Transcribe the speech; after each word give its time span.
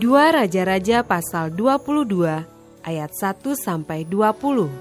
Dua 0.00 0.32
Raja-Raja 0.32 1.04
pasal 1.04 1.52
22 1.52 2.24
ayat 2.88 3.10
1 3.12 3.36
sampai 3.52 4.08
20. 4.08 4.72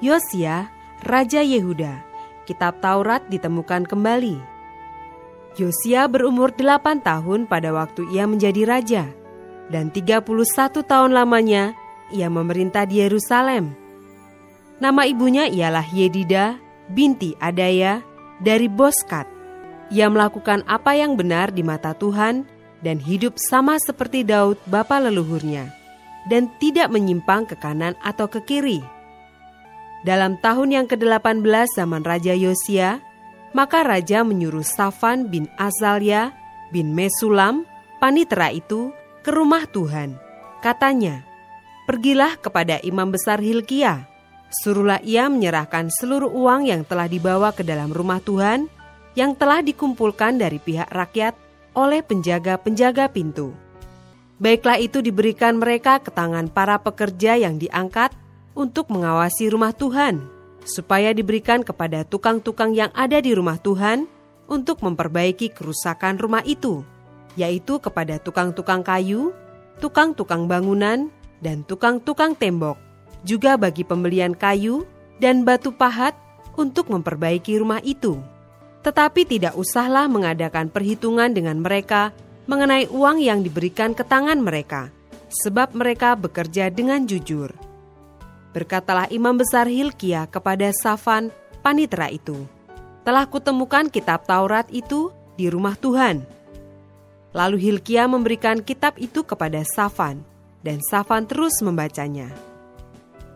Yosia, 0.00 0.72
Raja 1.04 1.44
Yehuda, 1.44 2.00
Kitab 2.48 2.80
Taurat 2.80 3.28
ditemukan 3.28 3.84
kembali. 3.84 4.40
Yosia 5.60 6.08
berumur 6.08 6.48
8 6.48 7.04
tahun 7.04 7.44
pada 7.44 7.76
waktu 7.76 8.08
ia 8.08 8.24
menjadi 8.24 8.64
raja 8.64 9.04
dan 9.68 9.92
31 9.92 10.24
tahun 10.80 11.12
lamanya 11.12 11.76
ia 12.08 12.32
memerintah 12.32 12.88
di 12.88 13.04
Yerusalem. 13.04 13.76
Nama 14.80 15.04
ibunya 15.04 15.44
ialah 15.44 15.92
Yedida 15.92 16.56
binti 16.88 17.36
Adaya 17.36 18.00
dari 18.40 18.72
Boskat. 18.72 19.28
Ia 19.92 20.08
melakukan 20.08 20.64
apa 20.64 20.96
yang 20.96 21.20
benar 21.20 21.52
di 21.52 21.60
mata 21.60 21.92
Tuhan 21.92 22.55
dan 22.84 23.00
hidup 23.00 23.36
sama 23.38 23.80
seperti 23.80 24.24
Daud 24.26 24.60
bapa 24.68 25.00
leluhurnya, 25.00 25.72
dan 26.28 26.50
tidak 26.58 26.92
menyimpang 26.92 27.46
ke 27.48 27.56
kanan 27.56 27.96
atau 28.02 28.26
ke 28.28 28.42
kiri. 28.44 28.80
Dalam 30.04 30.38
tahun 30.38 30.76
yang 30.76 30.86
ke-18 30.86 31.42
zaman 31.76 32.02
Raja 32.04 32.36
Yosia, 32.36 33.00
maka 33.56 33.82
Raja 33.82 34.22
menyuruh 34.22 34.62
Safan 34.62 35.32
bin 35.32 35.48
Azalia 35.56 36.36
bin 36.70 36.92
Mesulam, 36.92 37.64
panitera 37.98 38.52
itu, 38.52 38.92
ke 39.24 39.32
rumah 39.32 39.64
Tuhan. 39.70 40.14
Katanya, 40.60 41.26
Pergilah 41.86 42.34
kepada 42.42 42.82
imam 42.82 43.14
besar 43.14 43.38
Hilkia, 43.38 44.10
suruhlah 44.50 44.98
ia 45.06 45.30
menyerahkan 45.30 45.86
seluruh 45.86 46.34
uang 46.34 46.66
yang 46.66 46.82
telah 46.82 47.06
dibawa 47.06 47.54
ke 47.54 47.62
dalam 47.62 47.94
rumah 47.94 48.18
Tuhan, 48.18 48.66
yang 49.14 49.38
telah 49.38 49.62
dikumpulkan 49.62 50.34
dari 50.34 50.58
pihak 50.58 50.90
rakyat 50.90 51.38
oleh 51.76 52.00
penjaga-penjaga 52.00 53.12
pintu. 53.12 53.52
Baiklah 54.40 54.80
itu 54.80 55.04
diberikan 55.04 55.60
mereka 55.60 56.00
ke 56.00 56.08
tangan 56.08 56.48
para 56.48 56.80
pekerja 56.80 57.36
yang 57.36 57.60
diangkat 57.60 58.16
untuk 58.56 58.88
mengawasi 58.88 59.52
rumah 59.52 59.76
Tuhan, 59.76 60.24
supaya 60.64 61.12
diberikan 61.12 61.60
kepada 61.60 62.02
tukang-tukang 62.08 62.72
yang 62.72 62.88
ada 62.96 63.20
di 63.20 63.36
rumah 63.36 63.60
Tuhan 63.60 64.08
untuk 64.48 64.80
memperbaiki 64.80 65.52
kerusakan 65.52 66.16
rumah 66.16 66.44
itu, 66.48 66.80
yaitu 67.36 67.76
kepada 67.76 68.16
tukang-tukang 68.16 68.80
kayu, 68.80 69.36
tukang-tukang 69.80 70.48
bangunan, 70.48 71.12
dan 71.44 71.60
tukang-tukang 71.68 72.32
tembok, 72.32 72.80
juga 73.24 73.60
bagi 73.60 73.84
pembelian 73.84 74.32
kayu 74.32 74.88
dan 75.20 75.44
batu 75.44 75.72
pahat 75.72 76.16
untuk 76.56 76.88
memperbaiki 76.88 77.60
rumah 77.60 77.84
itu 77.84 78.16
tetapi 78.86 79.26
tidak 79.26 79.58
usahlah 79.58 80.06
mengadakan 80.06 80.70
perhitungan 80.70 81.34
dengan 81.34 81.58
mereka 81.58 82.14
mengenai 82.46 82.86
uang 82.86 83.18
yang 83.18 83.42
diberikan 83.42 83.90
ke 83.90 84.06
tangan 84.06 84.38
mereka, 84.38 84.94
sebab 85.26 85.74
mereka 85.74 86.14
bekerja 86.14 86.70
dengan 86.70 87.02
jujur. 87.02 87.50
Berkatalah 88.54 89.10
imam 89.10 89.34
besar 89.34 89.66
Hilkia 89.66 90.30
kepada 90.30 90.70
Safan, 90.70 91.34
panitera 91.66 92.06
itu, 92.14 92.46
telah 93.02 93.26
kutemukan 93.26 93.90
kitab 93.90 94.22
Taurat 94.22 94.70
itu 94.70 95.10
di 95.34 95.50
rumah 95.50 95.74
Tuhan. 95.74 96.22
Lalu 97.34 97.58
Hilkia 97.58 98.06
memberikan 98.06 98.62
kitab 98.62 99.02
itu 99.02 99.26
kepada 99.26 99.66
Safan, 99.66 100.22
dan 100.62 100.78
Safan 100.78 101.26
terus 101.26 101.58
membacanya. 101.58 102.30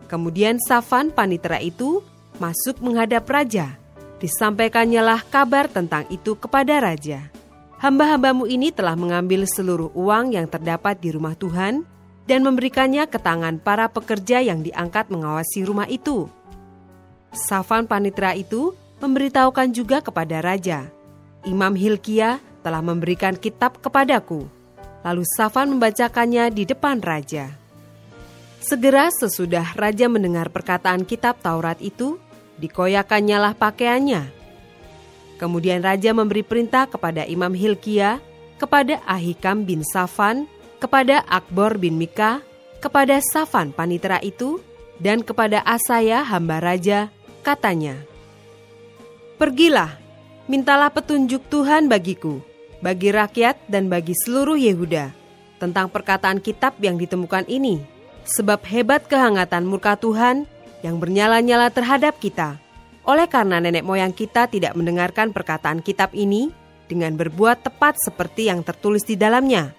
Kemudian 0.07 0.63
Safan 0.63 1.11
panitera 1.11 1.59
itu 1.59 1.99
masuk 2.39 2.79
menghadap 2.79 3.27
raja, 3.27 3.80
Disampaikannya 4.21 5.01
kabar 5.33 5.65
tentang 5.65 6.05
itu 6.13 6.37
kepada 6.37 6.77
raja. 6.77 7.27
Hamba-hambamu 7.81 8.45
ini 8.45 8.69
telah 8.69 8.93
mengambil 8.93 9.49
seluruh 9.49 9.89
uang 9.97 10.37
yang 10.37 10.45
terdapat 10.45 11.01
di 11.01 11.09
rumah 11.09 11.33
Tuhan 11.33 11.81
dan 12.29 12.45
memberikannya 12.45 13.09
ke 13.09 13.17
tangan 13.17 13.57
para 13.57 13.89
pekerja 13.89 14.45
yang 14.45 14.61
diangkat 14.61 15.09
mengawasi 15.09 15.65
rumah 15.65 15.89
itu. 15.89 16.29
Safan 17.33 17.89
panitra 17.89 18.37
itu 18.37 18.77
memberitahukan 19.01 19.73
juga 19.73 20.05
kepada 20.05 20.45
raja, 20.45 20.85
Imam 21.41 21.73
Hilkia 21.73 22.37
telah 22.61 22.85
memberikan 22.85 23.33
kitab 23.33 23.81
kepadaku. 23.81 24.45
Lalu 25.01 25.25
Safan 25.25 25.73
membacakannya 25.73 26.53
di 26.53 26.69
depan 26.69 27.01
raja. 27.01 27.49
Segera 28.61 29.09
sesudah 29.09 29.73
raja 29.73 30.05
mendengar 30.05 30.53
perkataan 30.53 31.01
kitab 31.01 31.41
Taurat 31.41 31.81
itu, 31.81 32.21
dikoyakannya 32.61 33.57
pakaiannya. 33.57 34.29
Kemudian 35.41 35.81
raja 35.81 36.13
memberi 36.13 36.45
perintah 36.45 36.85
kepada 36.85 37.25
Imam 37.25 37.49
Hilkia, 37.57 38.21
kepada 38.61 39.01
Ahikam 39.09 39.65
bin 39.65 39.81
Safan, 39.81 40.45
kepada 40.77 41.25
Akbor 41.25 41.81
bin 41.81 41.97
Mika, 41.97 42.45
kepada 42.77 43.17
Safan 43.25 43.73
panitera 43.73 44.21
itu, 44.21 44.61
dan 45.01 45.25
kepada 45.25 45.65
Asaya 45.65 46.21
hamba 46.21 46.61
raja, 46.61 47.09
katanya, 47.41 47.97
Pergilah, 49.41 49.97
mintalah 50.45 50.93
petunjuk 50.93 51.41
Tuhan 51.49 51.89
bagiku, 51.89 52.45
bagi 52.85 53.09
rakyat 53.09 53.65
dan 53.65 53.89
bagi 53.89 54.13
seluruh 54.13 54.53
Yehuda, 54.53 55.09
tentang 55.57 55.89
perkataan 55.89 56.37
kitab 56.37 56.77
yang 56.77 57.01
ditemukan 57.01 57.49
ini, 57.49 57.81
sebab 58.29 58.61
hebat 58.69 59.09
kehangatan 59.09 59.65
murka 59.65 59.97
Tuhan 59.97 60.45
yang 60.85 60.97
bernyala-nyala 60.97 61.69
terhadap 61.69 62.17
kita. 62.17 62.57
Oleh 63.01 63.25
karena 63.25 63.57
nenek 63.57 63.81
moyang 63.81 64.13
kita 64.13 64.45
tidak 64.45 64.77
mendengarkan 64.77 65.33
perkataan 65.33 65.81
kitab 65.81 66.13
ini 66.13 66.53
dengan 66.85 67.17
berbuat 67.17 67.65
tepat 67.65 67.97
seperti 67.97 68.51
yang 68.51 68.61
tertulis 68.61 69.01
di 69.01 69.17
dalamnya. 69.17 69.73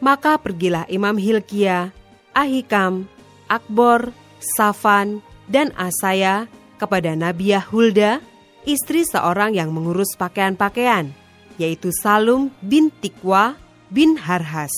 Maka 0.00 0.40
pergilah 0.40 0.88
Imam 0.88 1.16
Hilkia, 1.16 1.92
Ahikam, 2.32 3.08
Akbor, 3.48 4.12
Safan, 4.56 5.20
dan 5.48 5.72
Asaya 5.76 6.48
kepada 6.80 7.12
Nabiah 7.12 7.64
Hulda, 7.64 8.20
istri 8.64 9.04
seorang 9.04 9.56
yang 9.56 9.72
mengurus 9.72 10.16
pakaian-pakaian, 10.16 11.12
yaitu 11.60 11.92
Salum 11.92 12.48
bin 12.64 12.88
Tikwa 12.88 13.56
bin 13.92 14.16
Harhas. 14.16 14.72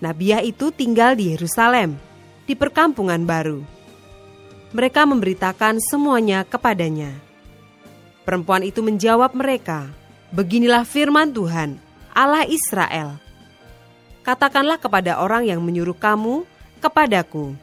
Nabiah 0.00 0.40
itu 0.40 0.72
tinggal 0.72 1.16
di 1.16 1.36
Yerusalem, 1.36 2.00
di 2.48 2.56
perkampungan 2.56 3.28
baru 3.28 3.77
mereka 4.74 5.08
memberitakan 5.08 5.80
semuanya 5.80 6.44
kepadanya. 6.44 7.14
Perempuan 8.24 8.64
itu 8.64 8.84
menjawab 8.84 9.32
mereka, 9.32 9.88
"Beginilah 10.34 10.84
firman 10.84 11.32
Tuhan, 11.32 11.80
Allah 12.12 12.44
Israel: 12.44 13.16
Katakanlah 14.20 14.76
kepada 14.76 15.24
orang 15.24 15.48
yang 15.48 15.64
menyuruh 15.64 15.96
kamu 15.96 16.44
kepadaku, 16.84 17.56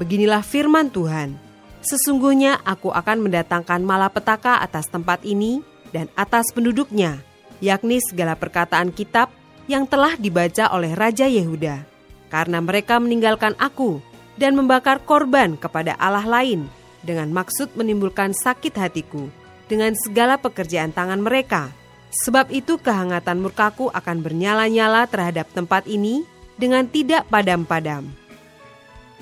Beginilah 0.00 0.40
firman 0.40 0.88
Tuhan: 0.88 1.36
Sesungguhnya 1.84 2.56
aku 2.64 2.88
akan 2.88 3.28
mendatangkan 3.28 3.84
malapetaka 3.84 4.64
atas 4.64 4.88
tempat 4.88 5.20
ini 5.28 5.60
dan 5.92 6.08
atas 6.16 6.48
penduduknya, 6.56 7.20
yakni 7.60 8.00
segala 8.00 8.32
perkataan 8.32 8.96
kitab 8.96 9.28
yang 9.68 9.84
telah 9.84 10.16
dibaca 10.16 10.72
oleh 10.72 10.96
Raja 10.96 11.28
Yehuda, 11.28 11.84
karena 12.32 12.64
mereka 12.64 12.96
meninggalkan 12.96 13.52
aku 13.60 14.00
dan 14.40 14.56
membakar 14.56 15.04
korban 15.04 15.60
kepada 15.60 15.92
Allah 16.00 16.24
lain 16.24 16.64
dengan 17.04 17.28
maksud 17.28 17.76
menimbulkan 17.76 18.32
sakit 18.32 18.72
hatiku 18.72 19.28
dengan 19.68 19.92
segala 19.92 20.40
pekerjaan 20.40 20.96
tangan 20.96 21.20
mereka. 21.20 21.68
Sebab 22.10 22.50
itu 22.50 22.80
kehangatan 22.80 23.38
murkaku 23.38 23.92
akan 23.92 24.24
bernyala-nyala 24.24 25.06
terhadap 25.06 25.46
tempat 25.54 25.86
ini 25.86 26.26
dengan 26.58 26.88
tidak 26.88 27.28
padam-padam. 27.30 28.10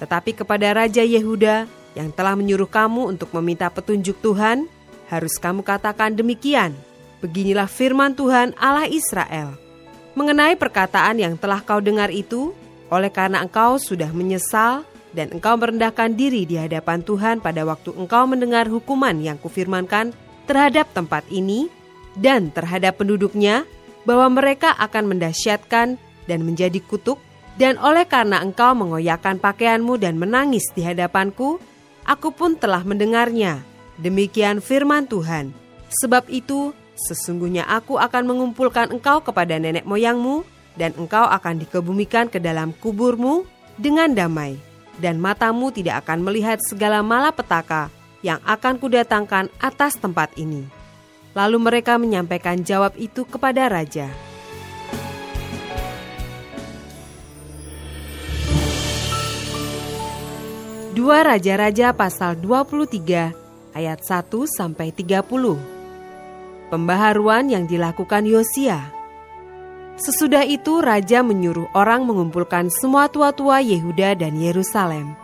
Tetapi 0.00 0.32
kepada 0.41 0.73
Raja 0.73 1.05
Yehuda 1.05 1.69
yang 1.99 2.15
telah 2.15 2.32
menyuruh 2.38 2.70
kamu 2.70 3.12
untuk 3.12 3.35
meminta 3.37 3.69
petunjuk 3.69 4.17
Tuhan, 4.25 4.70
harus 5.12 5.37
kamu 5.37 5.67
katakan 5.67 6.17
demikian. 6.17 6.73
Beginilah 7.19 7.67
firman 7.67 8.15
Tuhan 8.15 8.55
Allah 8.56 8.88
Israel. 8.88 9.59
Mengenai 10.15 10.55
perkataan 10.55 11.19
yang 11.20 11.35
telah 11.37 11.61
kau 11.61 11.82
dengar 11.82 12.09
itu, 12.09 12.55
oleh 12.88 13.12
karena 13.12 13.44
engkau 13.44 13.76
sudah 13.76 14.09
menyesal 14.15 14.87
dan 15.16 15.32
engkau 15.32 15.56
merendahkan 15.56 16.12
diri 16.16 16.44
di 16.44 16.60
hadapan 16.60 17.00
Tuhan 17.00 17.40
pada 17.40 17.64
waktu 17.64 17.94
engkau 17.96 18.28
mendengar 18.28 18.69
hukuman 18.69 19.16
yang 19.20 19.40
kufirmankan 19.40 20.12
terhadap 20.49 20.88
tempat 20.96 21.25
ini, 21.28 21.69
dan 22.19 22.50
terhadap 22.50 22.99
penduduknya 22.99 23.69
bahwa 24.02 24.32
mereka 24.32 24.75
akan 24.81 25.14
mendasyatkan 25.16 26.00
dan 26.26 26.40
menjadi 26.43 26.81
kutuk, 26.82 27.20
dan 27.60 27.76
oleh 27.78 28.08
karena 28.08 28.40
engkau 28.40 28.72
mengoyakkan 28.72 29.37
pakaianmu 29.37 30.00
dan 30.00 30.16
menangis 30.16 30.64
di 30.72 30.82
hadapanku, 30.84 31.60
aku 32.08 32.28
pun 32.32 32.56
telah 32.56 32.82
mendengarnya. 32.82 33.60
Demikian 33.99 34.62
firman 34.62 35.10
Tuhan. 35.10 35.50
Sebab 35.90 36.31
itu, 36.31 36.70
sesungguhnya 36.94 37.66
aku 37.66 37.99
akan 37.99 38.31
mengumpulkan 38.31 38.94
engkau 38.94 39.20
kepada 39.25 39.58
nenek 39.58 39.84
moyangmu, 39.84 40.46
dan 40.78 40.94
engkau 40.94 41.26
akan 41.26 41.58
dikebumikan 41.58 42.31
ke 42.31 42.38
dalam 42.38 42.70
kuburmu 42.78 43.43
dengan 43.75 44.14
damai, 44.14 44.55
dan 44.99 45.23
matamu 45.23 45.71
tidak 45.71 46.06
akan 46.06 46.27
melihat 46.27 46.59
segala 46.62 47.03
malapetaka 47.03 47.91
yang 48.23 48.43
akan 48.43 48.83
kudatangkan 48.83 49.47
atas 49.62 49.99
tempat 49.99 50.35
ini. 50.35 50.67
Lalu 51.39 51.59
mereka 51.62 51.97
menyampaikan 51.97 52.67
jawab 52.67 52.99
itu 52.99 53.23
kepada 53.23 53.71
raja. 53.71 54.11
Dua 60.99 61.23
Raja-Raja 61.23 61.94
pasal 61.94 62.43
23 62.43 63.31
ayat 63.71 64.03
1 64.03 64.35
sampai 64.51 64.91
30. 64.91 65.23
Pembaharuan 66.75 67.47
yang 67.47 67.71
dilakukan 67.71 68.27
Yosia. 68.27 68.98
Sesudah 69.99 70.47
itu 70.47 70.79
raja 70.79 71.27
menyuruh 71.27 71.75
orang 71.75 72.06
mengumpulkan 72.06 72.71
semua 72.71 73.11
tua-tua 73.11 73.59
Yehuda 73.59 74.15
dan 74.15 74.39
Yerusalem. 74.39 75.19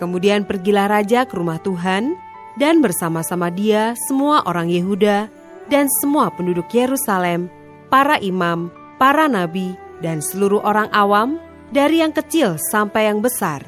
Kemudian 0.00 0.48
pergilah 0.48 0.88
raja 0.88 1.28
ke 1.28 1.36
rumah 1.36 1.60
Tuhan 1.60 2.16
dan 2.56 2.80
bersama-sama 2.80 3.52
dia 3.52 3.92
semua 4.08 4.40
orang 4.48 4.72
Yehuda 4.72 5.28
dan 5.68 5.92
semua 6.00 6.32
penduduk 6.32 6.72
Yerusalem, 6.72 7.52
para 7.92 8.16
imam, 8.16 8.72
para 8.96 9.28
nabi, 9.28 9.76
dan 10.00 10.24
seluruh 10.24 10.64
orang 10.64 10.88
awam, 10.96 11.36
dari 11.68 12.00
yang 12.00 12.16
kecil 12.16 12.56
sampai 12.72 13.12
yang 13.12 13.20
besar. 13.20 13.60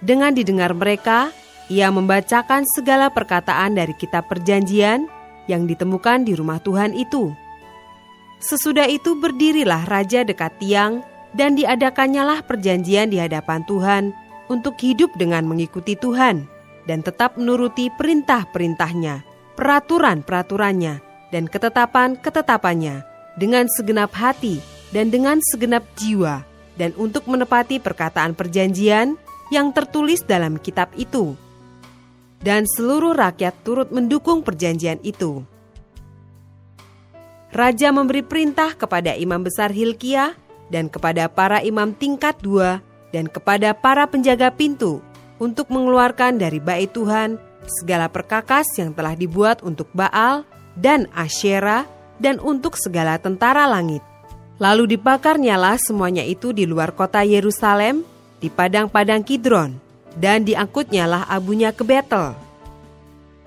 Dengan 0.00 0.32
didengar 0.32 0.72
mereka, 0.72 1.28
ia 1.68 1.92
membacakan 1.92 2.64
segala 2.72 3.12
perkataan 3.12 3.76
dari 3.76 3.92
kitab 3.96 4.28
perjanjian 4.32 5.08
yang 5.44 5.68
ditemukan 5.68 6.24
di 6.24 6.32
rumah 6.36 6.60
Tuhan 6.60 6.96
itu. 6.96 7.43
Sesudah 8.44 8.84
itu 8.84 9.16
berdirilah 9.16 9.88
raja 9.88 10.20
dekat 10.20 10.52
tiang 10.60 11.00
dan 11.32 11.56
diadakannya 11.56 12.44
perjanjian 12.44 13.08
di 13.08 13.16
hadapan 13.16 13.64
Tuhan 13.64 14.12
untuk 14.52 14.76
hidup 14.84 15.16
dengan 15.16 15.48
mengikuti 15.48 15.96
Tuhan 15.96 16.44
dan 16.84 17.00
tetap 17.00 17.40
menuruti 17.40 17.88
perintah-perintahnya, 17.96 19.24
peraturan-peraturannya, 19.56 21.00
dan 21.32 21.48
ketetapan-ketetapannya 21.48 23.00
dengan 23.40 23.64
segenap 23.72 24.12
hati 24.12 24.60
dan 24.92 25.08
dengan 25.08 25.40
segenap 25.40 25.82
jiwa, 25.96 26.44
dan 26.76 26.92
untuk 27.00 27.24
menepati 27.24 27.80
perkataan 27.80 28.36
perjanjian 28.36 29.16
yang 29.48 29.72
tertulis 29.72 30.20
dalam 30.20 30.60
kitab 30.60 30.92
itu. 31.00 31.32
Dan 32.44 32.68
seluruh 32.68 33.16
rakyat 33.16 33.64
turut 33.64 33.88
mendukung 33.88 34.44
perjanjian 34.44 35.00
itu. 35.00 35.48
Raja 37.54 37.94
memberi 37.94 38.26
perintah 38.26 38.74
kepada 38.74 39.14
imam 39.14 39.38
besar 39.46 39.70
Hilkiah 39.70 40.34
dan 40.74 40.90
kepada 40.90 41.30
para 41.30 41.62
imam 41.62 41.94
tingkat 41.94 42.34
dua 42.42 42.82
dan 43.14 43.30
kepada 43.30 43.70
para 43.70 44.10
penjaga 44.10 44.50
pintu 44.50 44.98
untuk 45.38 45.70
mengeluarkan 45.70 46.34
dari 46.34 46.58
bait 46.58 46.90
Tuhan 46.90 47.38
segala 47.78 48.10
perkakas 48.10 48.66
yang 48.74 48.90
telah 48.90 49.14
dibuat 49.14 49.62
untuk 49.62 49.86
Baal 49.94 50.42
dan 50.74 51.06
Asyera 51.14 51.86
dan 52.18 52.42
untuk 52.42 52.74
segala 52.74 53.22
tentara 53.22 53.70
langit. 53.70 54.02
Lalu 54.58 54.98
dibakarnyalah 54.98 55.78
semuanya 55.78 56.26
itu 56.26 56.50
di 56.50 56.66
luar 56.66 56.90
kota 56.90 57.22
Yerusalem, 57.22 58.02
di 58.42 58.50
padang-padang 58.50 59.22
Kidron, 59.22 59.78
dan 60.18 60.42
diangkutnyalah 60.42 61.30
abunya 61.30 61.70
ke 61.70 61.86
Betel. 61.86 62.43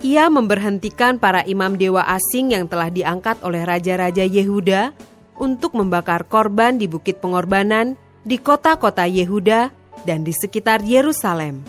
Ia 0.06 0.30
memberhentikan 0.30 1.18
para 1.18 1.42
imam 1.42 1.74
dewa 1.74 2.06
asing 2.06 2.54
yang 2.54 2.70
telah 2.70 2.94
diangkat 2.94 3.42
oleh 3.42 3.66
raja-raja 3.66 4.22
Yehuda 4.22 4.94
untuk 5.42 5.74
membakar 5.74 6.26
korban 6.30 6.78
di 6.78 6.86
bukit 6.86 7.18
pengorbanan 7.18 7.98
di 8.22 8.38
kota-kota 8.38 9.10
Yehuda 9.10 9.74
dan 10.06 10.22
di 10.22 10.38
sekitar 10.38 10.86
Yerusalem. 10.86 11.66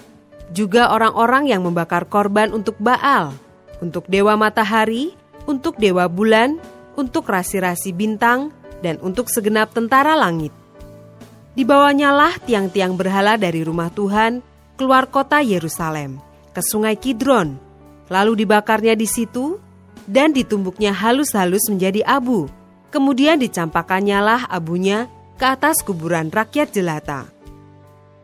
Juga 0.52 0.92
orang-orang 0.92 1.48
yang 1.48 1.64
membakar 1.64 2.04
korban 2.04 2.52
untuk 2.52 2.76
Baal, 2.76 3.32
untuk 3.80 4.04
dewa 4.08 4.36
matahari, 4.36 5.16
untuk 5.48 5.80
dewa 5.80 6.04
bulan, 6.08 6.60
untuk 7.00 7.28
rasi-rasi 7.28 7.96
bintang, 7.96 8.52
dan 8.84 9.00
untuk 9.00 9.32
segenap 9.32 9.72
tentara 9.72 10.12
langit. 10.16 10.52
Dibawanyalah 11.56 12.44
tiang-tiang 12.44 12.94
berhala 12.94 13.40
dari 13.40 13.64
rumah 13.64 13.90
Tuhan 13.90 14.44
keluar 14.78 15.10
kota 15.10 15.42
Yerusalem 15.42 16.20
ke 16.54 16.60
sungai 16.62 16.94
Kidron, 16.94 17.67
lalu 18.08 18.44
dibakarnya 18.44 18.96
di 18.96 19.08
situ 19.08 19.56
dan 20.08 20.32
ditumbuknya 20.32 20.92
halus-halus 20.92 21.68
menjadi 21.68 22.04
abu. 22.08 22.48
Kemudian 22.88 23.36
dicampakkannya 23.36 24.18
lah 24.24 24.42
abunya 24.48 25.12
ke 25.36 25.44
atas 25.44 25.84
kuburan 25.84 26.32
rakyat 26.32 26.72
jelata. 26.72 27.28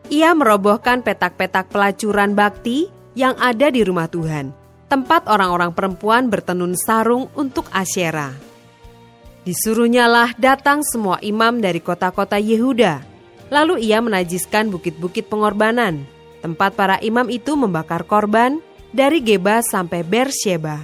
Ia 0.09 0.33
merobohkan 0.37 1.01
petak-petak 1.01 1.69
pelacuran 1.69 2.33
bakti 2.37 2.89
yang 3.17 3.33
ada 3.41 3.69
di 3.73 3.81
rumah 3.81 4.05
Tuhan, 4.05 4.53
tempat 4.89 5.25
orang-orang 5.25 5.73
perempuan 5.73 6.29
bertenun 6.29 6.77
sarung 6.77 7.29
untuk 7.33 7.65
Asyera. 7.73 8.33
Disuruhnyalah 9.45 10.37
datang 10.41 10.81
semua 10.81 11.21
imam 11.21 11.61
dari 11.61 11.77
kota-kota 11.81 12.37
Yehuda, 12.37 13.01
lalu 13.53 13.85
ia 13.85 14.01
menajiskan 14.01 14.73
bukit-bukit 14.73 15.29
pengorbanan, 15.29 16.05
tempat 16.41 16.73
para 16.73 16.97
imam 17.01 17.29
itu 17.29 17.53
membakar 17.53 18.05
korban 18.05 18.61
dari 18.95 19.19
Geba 19.19 19.59
sampai 19.59 20.07
Bersheba. 20.07 20.79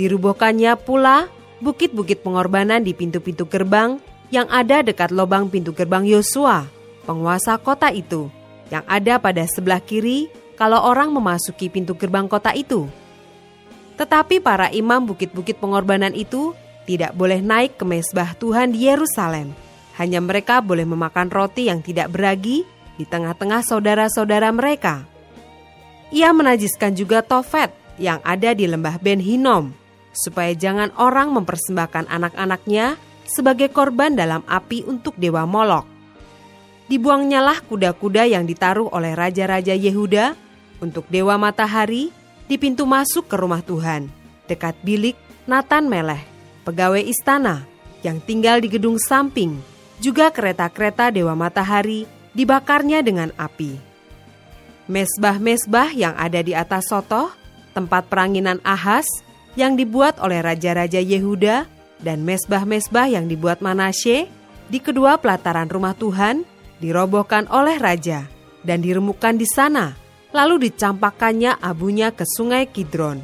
Dirubuhkannya 0.00 0.80
pula 0.80 1.28
bukit-bukit 1.60 2.24
pengorbanan 2.24 2.80
di 2.80 2.96
pintu-pintu 2.96 3.44
gerbang 3.44 4.00
yang 4.32 4.48
ada 4.48 4.80
dekat 4.80 5.12
lubang 5.12 5.52
pintu 5.52 5.76
gerbang 5.76 6.08
Yosua, 6.08 6.64
penguasa 7.04 7.60
kota 7.60 7.92
itu, 7.92 8.32
yang 8.72 8.80
ada 8.88 9.20
pada 9.20 9.44
sebelah 9.44 9.84
kiri 9.84 10.32
kalau 10.56 10.80
orang 10.80 11.12
memasuki 11.12 11.68
pintu 11.68 11.92
gerbang 11.92 12.24
kota 12.24 12.56
itu. 12.56 12.88
Tetapi 14.00 14.40
para 14.40 14.72
imam 14.72 15.04
bukit-bukit 15.04 15.60
pengorbanan 15.60 16.16
itu 16.16 16.56
tidak 16.88 17.12
boleh 17.12 17.44
naik 17.44 17.76
ke 17.76 17.84
mesbah 17.84 18.32
Tuhan 18.40 18.72
di 18.72 18.88
Yerusalem. 18.88 19.52
Hanya 20.00 20.24
mereka 20.24 20.64
boleh 20.64 20.88
memakan 20.88 21.28
roti 21.28 21.68
yang 21.68 21.84
tidak 21.84 22.08
beragi 22.08 22.64
di 22.96 23.04
tengah-tengah 23.04 23.60
saudara-saudara 23.60 24.48
mereka. 24.48 25.04
Ia 26.10 26.34
menajiskan 26.34 26.98
juga 26.98 27.22
Tofet 27.22 27.70
yang 27.94 28.18
ada 28.26 28.50
di 28.50 28.66
lembah 28.66 28.98
Ben 28.98 29.22
Hinom, 29.22 29.70
supaya 30.10 30.50
jangan 30.58 30.90
orang 30.98 31.30
mempersembahkan 31.30 32.10
anak-anaknya 32.10 32.98
sebagai 33.30 33.70
korban 33.70 34.18
dalam 34.18 34.42
api 34.50 34.82
untuk 34.90 35.14
dewa 35.14 35.46
Molok. 35.46 35.86
Dibuangnyalah 36.90 37.62
kuda-kuda 37.70 38.26
yang 38.26 38.42
ditaruh 38.42 38.90
oleh 38.90 39.14
raja-raja 39.14 39.78
Yehuda 39.78 40.34
untuk 40.82 41.06
dewa 41.06 41.38
matahari 41.38 42.10
di 42.50 42.58
pintu 42.58 42.82
masuk 42.82 43.30
ke 43.30 43.38
rumah 43.38 43.62
Tuhan, 43.62 44.10
dekat 44.50 44.74
bilik 44.82 45.14
Nathan 45.46 45.86
Meleh, 45.86 46.18
pegawai 46.66 46.98
istana 47.06 47.62
yang 48.02 48.18
tinggal 48.18 48.58
di 48.58 48.66
gedung 48.66 48.98
samping, 48.98 49.54
juga 50.02 50.34
kereta-kereta 50.34 51.14
dewa 51.14 51.38
matahari 51.38 52.10
dibakarnya 52.34 53.06
dengan 53.06 53.30
api. 53.38 53.89
Mesbah-mesbah 54.90 55.94
yang 55.94 56.18
ada 56.18 56.42
di 56.42 56.50
atas 56.50 56.90
sotoh, 56.90 57.30
tempat 57.78 58.10
peranginan 58.10 58.58
Ahas 58.66 59.06
yang 59.54 59.78
dibuat 59.78 60.18
oleh 60.18 60.42
raja-raja 60.42 60.98
Yehuda 60.98 61.70
dan 62.02 62.26
mesbah-mesbah 62.26 63.06
yang 63.06 63.30
dibuat 63.30 63.62
Manasye 63.62 64.26
di 64.66 64.82
kedua 64.82 65.22
pelataran 65.22 65.70
rumah 65.70 65.94
Tuhan 65.94 66.42
dirobohkan 66.82 67.46
oleh 67.54 67.78
raja 67.78 68.26
dan 68.66 68.82
diremukkan 68.82 69.38
di 69.38 69.46
sana, 69.46 69.94
lalu 70.34 70.66
dicampakkannya 70.66 71.62
abunya 71.62 72.10
ke 72.10 72.26
sungai 72.26 72.66
Kidron. 72.66 73.22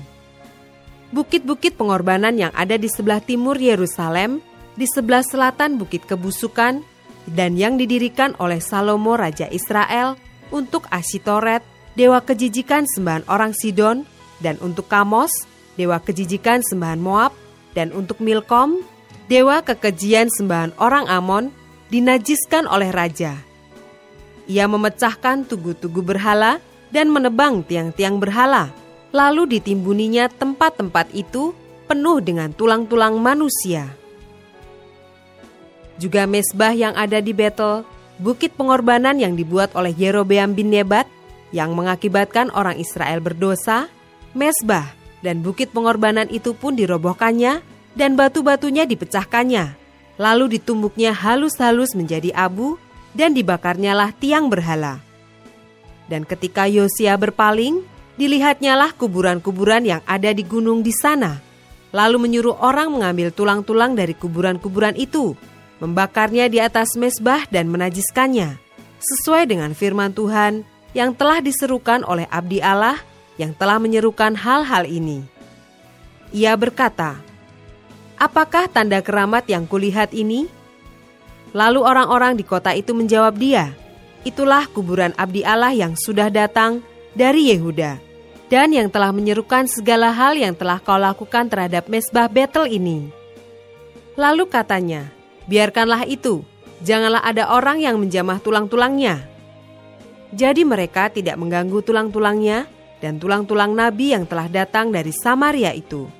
Bukit-bukit 1.11 1.75
pengorbanan 1.75 2.39
yang 2.39 2.55
ada 2.55 2.79
di 2.79 2.87
sebelah 2.87 3.19
timur 3.19 3.59
Yerusalem, 3.59 4.39
di 4.79 4.87
sebelah 4.87 5.27
selatan 5.27 5.83
Bukit 5.83 6.07
Kebusukan, 6.07 6.79
dan 7.27 7.59
yang 7.59 7.75
didirikan 7.75 8.39
oleh 8.39 8.63
Salomo 8.63 9.19
Raja 9.19 9.51
Israel 9.51 10.15
untuk 10.53 10.87
Asitoret, 10.93 11.65
dewa 11.97 12.21
kejijikan 12.21 12.85
sembahan 12.85 13.25
orang 13.27 13.57
Sidon, 13.57 14.05
dan 14.45 14.61
untuk 14.61 14.87
Kamos, 14.87 15.33
dewa 15.81 15.97
kejijikan 16.01 16.61
sembahan 16.61 17.01
Moab, 17.01 17.33
dan 17.73 17.93
untuk 17.93 18.21
Milkom, 18.21 18.81
dewa 19.29 19.65
kekejian 19.65 20.29
sembahan 20.33 20.77
orang 20.77 21.09
Amon, 21.09 21.53
dinajiskan 21.93 22.67
oleh 22.67 22.91
raja. 22.91 23.37
Ia 24.47 24.71
memecahkan 24.71 25.47
tugu-tugu 25.51 26.03
berhala 26.03 26.63
dan 26.95 27.11
menebang 27.11 27.67
tiang-tiang 27.67 28.23
berhala, 28.23 28.71
lalu 29.11 29.59
ditimbuninya 29.59 30.31
tempat-tempat 30.31 31.11
itu 31.15 31.51
penuh 31.91 32.23
dengan 32.23 32.51
tulang-tulang 32.55 33.19
manusia. 33.19 33.91
Juga 35.97 36.29
mesbah 36.29 36.77
yang 36.77 36.93
ada 36.93 37.19
di 37.25 37.33
Betel, 37.33 37.83
bukit 38.19 38.53
pengorbanan 38.57 39.21
yang 39.21 39.37
dibuat 39.37 39.73
oleh 39.77 39.93
Yerobeam 39.93 40.57
bin 40.57 40.73
Nebat 40.73 41.09
yang 41.55 41.73
mengakibatkan 41.77 42.51
orang 42.53 42.77
Israel 42.81 43.23
berdosa, 43.23 43.89
mesbah 44.37 44.93
dan 45.25 45.41
bukit 45.41 45.73
pengorbanan 45.73 46.29
itu 46.29 46.53
pun 46.53 46.77
dirobohkannya 46.77 47.65
dan 47.97 48.15
batu-batunya 48.15 48.85
dipecahkannya. 48.85 49.75
Lalu 50.17 50.61
ditumbuknya 50.61 51.13
halus-halus 51.13 51.93
menjadi 51.93 52.33
abu 52.33 52.81
dan 53.13 53.37
dibakarnyalah 53.37 54.17
tiang 54.17 54.49
berhala. 54.49 55.01
Dan 56.07 56.25
ketika 56.25 56.71
Yosia 56.71 57.19
berpaling, 57.19 57.85
dilihatnyalah 58.17 58.97
kuburan-kuburan 58.97 59.85
yang 59.85 60.03
ada 60.09 60.33
di 60.33 60.45
gunung 60.47 60.81
di 60.81 60.93
sana. 60.95 61.41
Lalu 61.93 62.17
menyuruh 62.29 62.61
orang 62.61 62.93
mengambil 62.93 63.33
tulang-tulang 63.33 63.97
dari 63.97 64.13
kuburan-kuburan 64.13 64.97
itu, 64.97 65.37
membakarnya 65.79 66.49
di 66.49 66.59
atas 66.63 66.97
mesbah 66.97 67.45
dan 67.53 67.69
menajiskannya, 67.69 68.57
sesuai 69.01 69.49
dengan 69.51 69.77
firman 69.77 70.13
Tuhan 70.13 70.65
yang 70.97 71.13
telah 71.13 71.45
diserukan 71.45 72.05
oleh 72.09 72.25
abdi 72.33 72.65
Allah 72.65 72.97
yang 73.37 73.53
telah 73.53 73.77
menyerukan 73.77 74.33
hal-hal 74.33 74.89
ini. 74.89 75.25
Ia 76.33 76.57
berkata, 76.57 77.21
Apakah 78.17 78.65
tanda 78.73 79.05
keramat 79.05 79.45
yang 79.45 79.69
kulihat 79.69 80.17
ini? 80.17 80.49
Lalu 81.53 81.85
orang-orang 81.85 82.33
di 82.33 82.45
kota 82.49 82.73
itu 82.73 82.97
menjawab 82.97 83.37
dia, 83.37 83.77
Itulah 84.27 84.67
kuburan 84.67 85.15
abdi 85.15 85.47
Allah 85.47 85.71
yang 85.71 85.95
sudah 85.95 86.27
datang 86.33 86.83
dari 87.15 87.55
Yehuda, 87.55 88.03
dan 88.51 88.75
yang 88.75 88.91
telah 88.91 89.15
menyerukan 89.15 89.71
segala 89.71 90.11
hal 90.11 90.35
yang 90.35 90.51
telah 90.51 90.83
kau 90.83 90.99
lakukan 90.99 91.47
terhadap 91.47 91.87
mesbah 91.87 92.27
Betel 92.27 92.67
ini. 92.67 93.07
Lalu 94.19 94.51
katanya, 94.51 95.16
biarkanlah 95.47 96.07
itu, 96.07 96.43
janganlah 96.83 97.23
ada 97.23 97.51
orang 97.55 97.83
yang 97.83 97.97
menjamah 97.99 98.39
tulang-tulangnya. 98.43 99.25
Jadi 100.35 100.67
mereka 100.67 101.09
tidak 101.09 101.39
mengganggu 101.39 101.81
tulang-tulangnya 101.87 102.67
dan 102.99 103.17
tulang-tulang 103.23 103.73
nabi 103.73 104.13
yang 104.13 104.27
telah 104.27 104.51
datang 104.51 104.91
dari 104.91 105.15
Samaria 105.15 105.73
itu. 105.73 106.11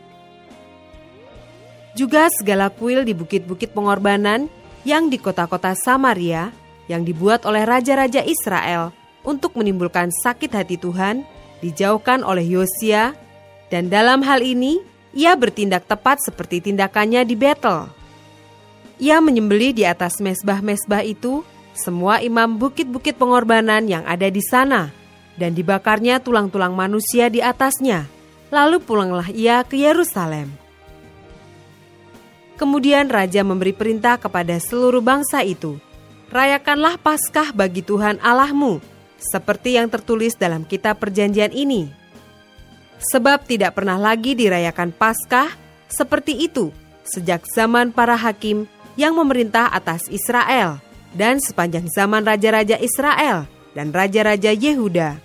Juga 1.97 2.29
segala 2.29 2.69
kuil 2.69 3.09
di 3.09 3.17
bukit-bukit 3.17 3.73
pengorbanan 3.73 4.53
yang 4.85 5.09
di 5.09 5.17
kota-kota 5.17 5.73
Samaria 5.73 6.53
yang 6.87 7.03
dibuat 7.03 7.43
oleh 7.49 7.67
raja-raja 7.67 8.23
Israel 8.23 8.95
untuk 9.27 9.59
menimbulkan 9.59 10.13
sakit 10.13 10.55
hati 10.55 10.79
Tuhan 10.79 11.27
dijauhkan 11.65 12.23
oleh 12.23 12.47
Yosia 12.47 13.17
dan 13.73 13.91
dalam 13.91 14.23
hal 14.23 14.45
ini 14.45 14.79
ia 15.17 15.35
bertindak 15.35 15.89
tepat 15.89 16.23
seperti 16.23 16.71
tindakannya 16.71 17.27
di 17.27 17.35
Betel. 17.35 17.91
Ia 18.97 19.21
menyembelih 19.21 19.77
di 19.77 19.85
atas 19.85 20.25
mesbah-mesbah 20.25 21.05
itu 21.05 21.45
semua 21.77 22.25
imam 22.25 22.57
bukit-bukit 22.57 23.21
pengorbanan 23.21 23.85
yang 23.85 24.01
ada 24.09 24.33
di 24.33 24.41
sana, 24.41 24.89
dan 25.37 25.53
dibakarnya 25.53 26.25
tulang-tulang 26.25 26.73
manusia 26.73 27.29
di 27.29 27.45
atasnya. 27.45 28.09
Lalu 28.49 28.81
pulanglah 28.81 29.29
ia 29.29 29.61
ke 29.61 29.77
Yerusalem. 29.77 30.49
Kemudian 32.57 33.13
raja 33.13 33.45
memberi 33.45 33.77
perintah 33.77 34.17
kepada 34.17 34.57
seluruh 34.57 35.05
bangsa 35.05 35.45
itu, 35.45 35.77
"Rayakanlah 36.33 36.97
Paskah 36.97 37.53
bagi 37.53 37.85
Tuhan 37.85 38.17
Allahmu, 38.25 38.81
seperti 39.21 39.77
yang 39.77 39.93
tertulis 39.93 40.41
dalam 40.41 40.65
kitab 40.65 40.97
perjanjian 40.97 41.53
ini." 41.53 41.93
Sebab 42.97 43.45
tidak 43.45 43.77
pernah 43.77 44.01
lagi 44.01 44.33
dirayakan 44.33 44.89
Paskah 44.97 45.53
seperti 45.93 46.49
itu 46.49 46.73
sejak 47.05 47.45
zaman 47.53 47.93
para 47.93 48.17
hakim 48.17 48.65
yang 48.97 49.15
memerintah 49.15 49.71
atas 49.71 50.09
Israel 50.09 50.81
dan 51.13 51.39
sepanjang 51.41 51.87
zaman 51.93 52.25
raja-raja 52.25 52.81
Israel 52.81 53.49
dan 53.77 53.93
raja-raja 53.93 54.51
Yehuda. 54.57 55.21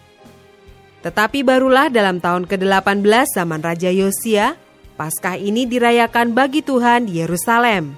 Tetapi 1.01 1.41
barulah 1.41 1.89
dalam 1.89 2.21
tahun 2.21 2.45
ke-18 2.45 3.41
zaman 3.41 3.59
Raja 3.65 3.89
Yosia, 3.89 4.53
Paskah 5.01 5.33
ini 5.33 5.65
dirayakan 5.65 6.37
bagi 6.37 6.61
Tuhan 6.61 7.09
di 7.09 7.25
Yerusalem. 7.25 7.97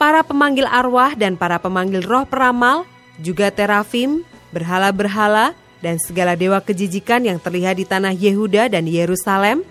Para 0.00 0.24
pemanggil 0.24 0.64
arwah 0.64 1.12
dan 1.12 1.36
para 1.36 1.60
pemanggil 1.60 2.00
roh 2.00 2.24
peramal, 2.24 2.88
juga 3.20 3.52
terafim, 3.52 4.24
berhala-berhala, 4.56 5.52
dan 5.84 6.00
segala 6.00 6.32
dewa 6.32 6.64
kejijikan 6.64 7.28
yang 7.28 7.36
terlihat 7.36 7.76
di 7.76 7.84
tanah 7.84 8.16
Yehuda 8.16 8.72
dan 8.72 8.88
Yerusalem, 8.88 9.68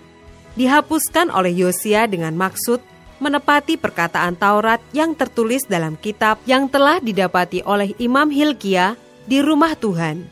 dihapuskan 0.54 1.34
oleh 1.34 1.58
Yosia 1.58 2.06
dengan 2.06 2.38
maksud 2.38 2.78
menepati 3.18 3.80
perkataan 3.80 4.36
Taurat 4.36 4.80
yang 4.92 5.16
tertulis 5.16 5.64
dalam 5.64 5.96
kitab 5.96 6.40
yang 6.44 6.68
telah 6.68 7.00
didapati 7.00 7.64
oleh 7.64 7.96
Imam 7.96 8.28
Hilkia 8.28 8.94
di 9.24 9.40
rumah 9.40 9.74
Tuhan. 9.74 10.26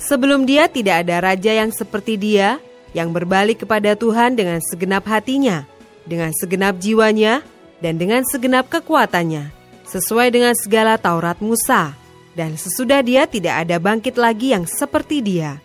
Sebelum 0.00 0.48
dia 0.48 0.64
tidak 0.68 1.04
ada 1.04 1.20
raja 1.20 1.52
yang 1.52 1.68
seperti 1.68 2.16
dia 2.16 2.56
yang 2.96 3.12
berbalik 3.12 3.62
kepada 3.62 3.92
Tuhan 3.94 4.34
dengan 4.34 4.58
segenap 4.64 5.04
hatinya, 5.06 5.68
dengan 6.08 6.32
segenap 6.32 6.80
jiwanya, 6.80 7.44
dan 7.84 7.96
dengan 8.00 8.24
segenap 8.24 8.68
kekuatannya, 8.72 9.52
sesuai 9.84 10.32
dengan 10.32 10.56
segala 10.56 10.96
Taurat 10.96 11.38
Musa. 11.44 11.96
Dan 12.30 12.54
sesudah 12.54 13.02
dia 13.02 13.26
tidak 13.26 13.66
ada 13.66 13.76
bangkit 13.82 14.14
lagi 14.14 14.54
yang 14.54 14.62
seperti 14.62 15.18
dia. 15.18 15.58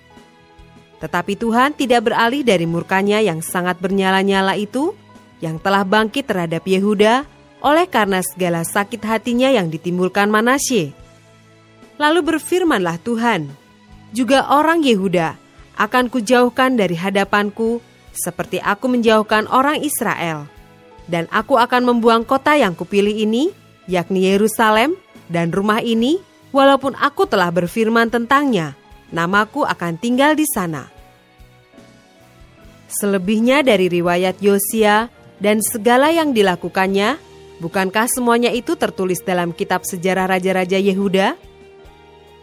Tetapi 0.98 1.38
Tuhan 1.38 1.78
tidak 1.78 2.10
beralih 2.10 2.42
dari 2.42 2.66
murkanya 2.66 3.22
yang 3.22 3.40
sangat 3.46 3.78
bernyala-nyala 3.78 4.58
itu, 4.58 4.98
yang 5.46 5.62
telah 5.62 5.86
bangkit 5.86 6.26
terhadap 6.26 6.66
Yehuda 6.66 7.30
oleh 7.62 7.86
karena 7.86 8.26
segala 8.26 8.66
sakit 8.66 9.06
hatinya 9.06 9.54
yang 9.54 9.70
ditimbulkan 9.70 10.34
Manasye. 10.34 10.98
Lalu 12.02 12.34
berfirmanlah 12.34 12.98
Tuhan, 13.06 13.54
juga 14.10 14.50
orang 14.50 14.82
Yehuda 14.82 15.38
akan 15.78 16.10
kujauhkan 16.10 16.74
dari 16.74 16.98
hadapanku 16.98 17.80
seperti 18.16 18.58
aku 18.58 18.90
menjauhkan 18.90 19.46
orang 19.54 19.80
Israel. 19.86 20.50
Dan 21.06 21.30
aku 21.30 21.62
akan 21.62 21.94
membuang 21.94 22.26
kota 22.26 22.58
yang 22.58 22.74
kupilih 22.74 23.14
ini, 23.14 23.54
yakni 23.86 24.26
Yerusalem, 24.26 24.98
dan 25.30 25.54
rumah 25.54 25.78
ini, 25.78 26.18
walaupun 26.50 26.98
aku 26.98 27.30
telah 27.30 27.54
berfirman 27.54 28.10
tentangnya, 28.10 28.74
namaku 29.14 29.62
akan 29.62 30.02
tinggal 30.02 30.34
di 30.34 30.50
sana. 30.50 30.90
Selebihnya 32.90 33.62
dari 33.62 33.86
riwayat 33.92 34.42
Yosia 34.42 35.12
dan 35.40 35.60
segala 35.60 36.12
yang 36.16 36.32
dilakukannya, 36.32 37.20
bukankah 37.60 38.08
semuanya 38.08 38.52
itu 38.52 38.80
tertulis 38.80 39.20
dalam 39.24 39.52
kitab 39.52 39.84
sejarah 39.84 40.32
raja-raja 40.32 40.80
Yehuda? 40.80 41.36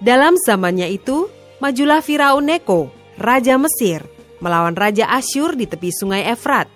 Dalam 0.02 0.36
zamannya 0.36 0.90
itu, 0.92 1.30
majulah 1.62 2.02
Firaun 2.02 2.44
Neko, 2.44 2.90
raja 3.16 3.56
Mesir, 3.56 4.02
melawan 4.42 4.74
raja 4.74 5.08
Asyur 5.08 5.54
di 5.54 5.64
tepi 5.64 5.94
sungai 5.94 6.26
Efrat. 6.26 6.66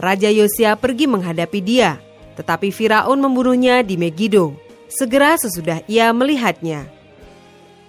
Raja 0.00 0.32
Yosia 0.32 0.80
pergi 0.80 1.04
menghadapi 1.04 1.60
dia, 1.60 2.00
tetapi 2.40 2.72
Firaun 2.72 3.20
membunuhnya 3.20 3.84
di 3.84 4.00
Megido, 4.00 4.56
segera 4.88 5.36
sesudah 5.36 5.84
ia 5.84 6.08
melihatnya. 6.16 6.88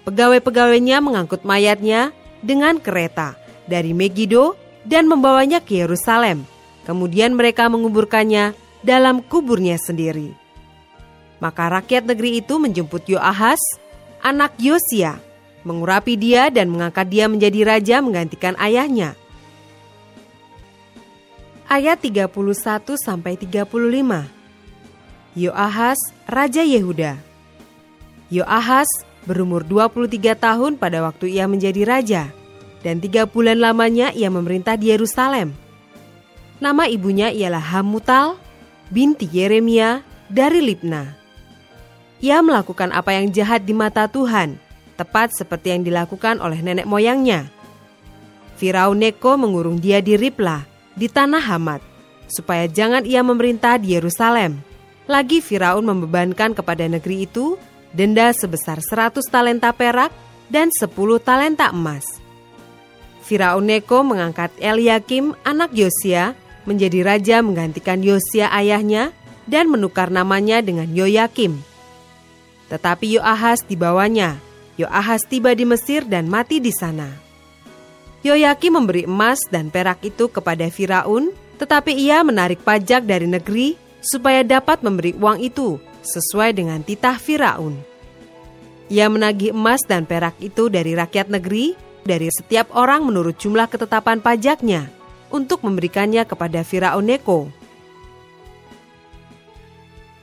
Pegawai-pegawainya 0.04 1.00
mengangkut 1.00 1.48
mayatnya 1.48 2.12
dengan 2.44 2.84
kereta 2.84 3.40
dari 3.64 3.96
Megido 3.96 4.60
dan 4.84 5.08
membawanya 5.08 5.64
ke 5.64 5.80
Yerusalem 5.80 6.44
Kemudian 6.88 7.38
mereka 7.38 7.70
menguburkannya 7.70 8.58
dalam 8.82 9.22
kuburnya 9.22 9.78
sendiri. 9.78 10.34
Maka 11.42 11.70
rakyat 11.70 12.06
negeri 12.06 12.42
itu 12.42 12.58
menjemput 12.62 13.06
Yoahas, 13.10 13.62
anak 14.22 14.54
Yosia, 14.62 15.18
mengurapi 15.66 16.18
dia 16.18 16.50
dan 16.54 16.70
mengangkat 16.70 17.10
dia 17.10 17.26
menjadi 17.26 17.60
raja 17.66 17.96
menggantikan 18.02 18.54
ayahnya. 18.62 19.18
Ayat 21.72 22.04
31 22.04 22.30
sampai 23.00 23.40
35. 23.40 24.28
Yoahas, 25.34 25.98
raja 26.28 26.62
Yehuda. 26.62 27.16
Yoahas 28.28 28.90
berumur 29.24 29.64
23 29.64 30.36
tahun 30.36 30.76
pada 30.76 31.00
waktu 31.06 31.32
ia 31.32 31.48
menjadi 31.48 31.82
raja, 31.88 32.24
dan 32.84 33.00
tiga 33.00 33.24
bulan 33.24 33.62
lamanya 33.62 34.12
ia 34.12 34.28
memerintah 34.28 34.76
di 34.76 34.92
Yerusalem. 34.92 35.56
Nama 36.62 36.86
ibunya 36.86 37.34
ialah 37.34 37.74
Hamutal, 37.74 38.38
binti 38.94 39.26
Yeremia 39.26 40.06
dari 40.30 40.62
Libna. 40.62 41.10
Ia 42.22 42.38
melakukan 42.46 42.94
apa 42.94 43.18
yang 43.18 43.34
jahat 43.34 43.66
di 43.66 43.74
mata 43.74 44.06
Tuhan, 44.06 44.62
tepat 44.94 45.34
seperti 45.34 45.74
yang 45.74 45.82
dilakukan 45.82 46.38
oleh 46.38 46.62
nenek 46.62 46.86
moyangnya. 46.86 47.50
Firaun 48.62 49.02
Neko 49.02 49.42
mengurung 49.42 49.82
dia 49.82 50.06
di 50.06 50.14
Ripla, 50.14 50.62
di 50.94 51.10
tanah 51.10 51.42
Hamad, 51.42 51.82
supaya 52.30 52.70
jangan 52.70 53.10
ia 53.10 53.26
memerintah 53.26 53.82
di 53.82 53.98
Yerusalem. 53.98 54.62
Lagi 55.10 55.42
Firaun 55.42 55.82
membebankan 55.82 56.54
kepada 56.54 56.86
negeri 56.86 57.26
itu 57.26 57.58
denda 57.90 58.30
sebesar 58.38 58.86
100 58.86 59.18
talenta 59.34 59.74
perak 59.74 60.14
dan 60.46 60.70
10 60.70 60.86
talenta 61.26 61.74
emas. 61.74 62.22
Firaun 63.26 63.66
Neko 63.66 64.06
mengangkat 64.06 64.54
Eliakim 64.62 65.34
anak 65.42 65.74
Yosia 65.74 66.38
menjadi 66.66 67.02
raja 67.06 67.42
menggantikan 67.42 68.02
Yosia 68.02 68.50
ayahnya 68.54 69.14
dan 69.50 69.70
menukar 69.70 70.14
namanya 70.14 70.62
dengan 70.62 70.90
Yoyakim. 70.90 71.58
Tetapi 72.70 73.20
Yoahas 73.20 73.66
dibawanya. 73.66 74.38
Yoahas 74.80 75.28
tiba 75.28 75.52
di 75.52 75.68
Mesir 75.68 76.08
dan 76.08 76.32
mati 76.32 76.64
di 76.64 76.72
sana. 76.72 77.12
Yoyakim 78.22 78.78
memberi 78.78 79.04
emas 79.10 79.42
dan 79.50 79.74
perak 79.74 80.00
itu 80.06 80.30
kepada 80.30 80.70
Firaun, 80.70 81.34
tetapi 81.58 81.92
ia 81.94 82.22
menarik 82.22 82.62
pajak 82.62 83.04
dari 83.04 83.26
negeri 83.26 83.76
supaya 84.02 84.46
dapat 84.46 84.82
memberi 84.86 85.18
uang 85.18 85.42
itu 85.42 85.82
sesuai 86.06 86.56
dengan 86.56 86.82
titah 86.82 87.18
Firaun. 87.18 87.78
Ia 88.90 89.10
menagih 89.10 89.54
emas 89.54 89.82
dan 89.86 90.06
perak 90.06 90.38
itu 90.40 90.70
dari 90.70 90.94
rakyat 90.94 91.34
negeri 91.34 91.74
dari 92.02 92.30
setiap 92.34 92.74
orang 92.74 93.06
menurut 93.06 93.38
jumlah 93.38 93.70
ketetapan 93.70 94.22
pajaknya 94.22 95.01
untuk 95.32 95.64
memberikannya 95.64 96.28
kepada 96.28 96.62
Firaun 96.62 97.08
Neko. 97.08 97.50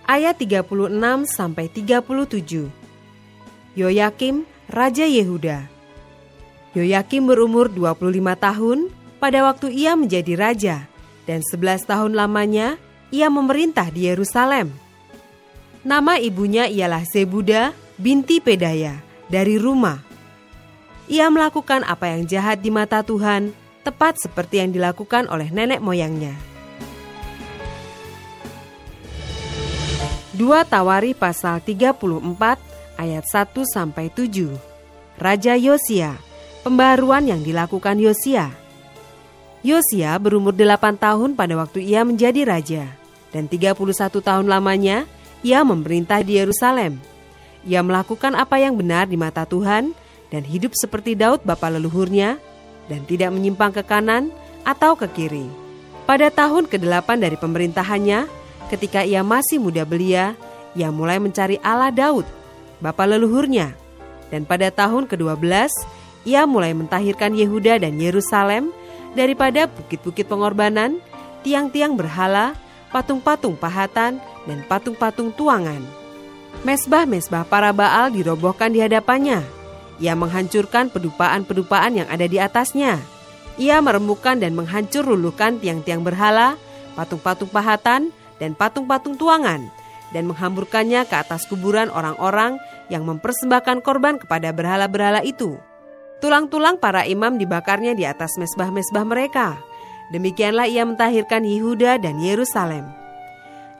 Ayat 0.08 0.40
36 0.40 0.88
sampai 1.28 1.68
37. 1.68 2.68
Yoyakim 3.76 4.48
raja 4.68 5.04
Yehuda. 5.04 5.68
Yoyakim 6.72 7.28
berumur 7.28 7.68
25 7.68 8.36
tahun 8.36 8.78
pada 9.20 9.44
waktu 9.44 9.72
ia 9.74 9.96
menjadi 9.96 10.32
raja 10.36 10.76
dan 11.28 11.44
11 11.44 11.84
tahun 11.84 12.12
lamanya 12.16 12.80
ia 13.12 13.28
memerintah 13.28 13.92
di 13.92 14.08
Yerusalem. 14.08 14.72
Nama 15.84 16.16
ibunya 16.20 16.68
ialah 16.68 17.04
Zebuda 17.04 17.76
binti 18.00 18.40
Pedaya 18.40 19.00
dari 19.28 19.60
rumah 19.60 20.08
ia 21.08 21.32
melakukan 21.32 21.88
apa 21.88 22.12
yang 22.12 22.28
jahat 22.28 22.60
di 22.60 22.68
mata 22.68 23.00
Tuhan, 23.00 23.56
tepat 23.88 24.20
seperti 24.20 24.60
yang 24.60 24.76
dilakukan 24.76 25.32
oleh 25.32 25.48
nenek 25.48 25.80
moyangnya. 25.80 26.36
Dua 30.36 30.62
Tawari 30.68 31.16
pasal 31.16 31.64
34 31.64 31.96
ayat 33.00 33.24
1 33.24 33.64
sampai 33.64 34.12
7. 34.12 34.52
Raja 35.18 35.56
Yosia, 35.56 36.20
pembaruan 36.62 37.26
yang 37.26 37.40
dilakukan 37.40 37.96
Yosia. 37.98 38.52
Yosia 39.66 40.14
berumur 40.20 40.54
8 40.54 40.94
tahun 41.00 41.34
pada 41.34 41.58
waktu 41.58 41.82
ia 41.82 42.06
menjadi 42.06 42.46
raja 42.46 42.84
dan 43.34 43.50
31 43.50 43.74
tahun 44.22 44.46
lamanya 44.46 45.10
ia 45.42 45.66
memerintah 45.66 46.22
di 46.22 46.38
Yerusalem. 46.38 47.02
Ia 47.66 47.82
melakukan 47.82 48.38
apa 48.38 48.62
yang 48.62 48.78
benar 48.78 49.10
di 49.10 49.18
mata 49.18 49.42
Tuhan 49.42 49.90
dan 50.30 50.42
hidup 50.46 50.78
seperti 50.78 51.18
Daud 51.18 51.42
bapa 51.42 51.66
leluhurnya 51.66 52.38
dan 52.88 53.04
tidak 53.04 53.30
menyimpang 53.30 53.70
ke 53.70 53.84
kanan 53.84 54.32
atau 54.64 54.96
ke 54.96 55.06
kiri. 55.12 55.46
Pada 56.08 56.32
tahun 56.32 56.66
ke-8 56.66 57.20
dari 57.20 57.36
pemerintahannya, 57.36 58.24
ketika 58.72 59.04
ia 59.04 59.20
masih 59.20 59.60
muda 59.60 59.84
belia, 59.84 60.32
ia 60.72 60.88
mulai 60.88 61.20
mencari 61.20 61.60
Allah 61.60 61.92
Daud, 61.92 62.24
bapa 62.80 63.04
leluhurnya. 63.04 63.76
Dan 64.28 64.44
pada 64.44 64.68
tahun 64.72 65.08
ke-12, 65.08 65.68
ia 66.28 66.44
mulai 66.44 66.72
mentahirkan 66.76 67.32
Yehuda 67.32 67.80
dan 67.80 67.96
Yerusalem 67.96 68.72
daripada 69.16 69.68
bukit-bukit 69.68 70.28
pengorbanan, 70.28 71.00
tiang-tiang 71.44 71.96
berhala, 71.96 72.52
patung-patung 72.92 73.56
pahatan, 73.56 74.20
dan 74.48 74.58
patung-patung 74.68 75.32
tuangan. 75.32 75.80
Mesbah-mesbah 76.64 77.44
para 77.48 77.72
Baal 77.72 78.12
dirobohkan 78.12 78.72
di 78.72 78.80
hadapannya, 78.80 79.44
ia 79.98 80.14
menghancurkan 80.14 80.94
pedupaan-pedupaan 80.94 82.02
yang 82.02 82.08
ada 82.08 82.26
di 82.30 82.38
atasnya. 82.38 83.02
Ia 83.58 83.82
merembukan 83.82 84.38
dan 84.38 84.54
menghancur 84.54 85.02
luluhkan 85.02 85.58
tiang-tiang 85.58 86.06
berhala, 86.06 86.54
patung-patung 86.94 87.50
pahatan, 87.50 88.14
dan 88.38 88.54
patung-patung 88.54 89.18
tuangan, 89.18 89.66
dan 90.14 90.30
menghamburkannya 90.30 91.02
ke 91.10 91.14
atas 91.18 91.50
kuburan 91.50 91.90
orang-orang 91.90 92.62
yang 92.86 93.02
mempersembahkan 93.02 93.82
korban 93.82 94.22
kepada 94.22 94.54
berhala-berhala 94.54 95.26
itu. 95.26 95.58
Tulang-tulang 96.22 96.78
para 96.78 97.02
imam 97.06 97.34
dibakarnya 97.34 97.98
di 97.98 98.06
atas 98.06 98.38
mesbah-mesbah 98.38 99.02
mereka. 99.02 99.58
Demikianlah 100.14 100.70
ia 100.70 100.86
mentahirkan 100.86 101.42
Yehuda 101.42 101.98
dan 101.98 102.22
Yerusalem. 102.22 102.86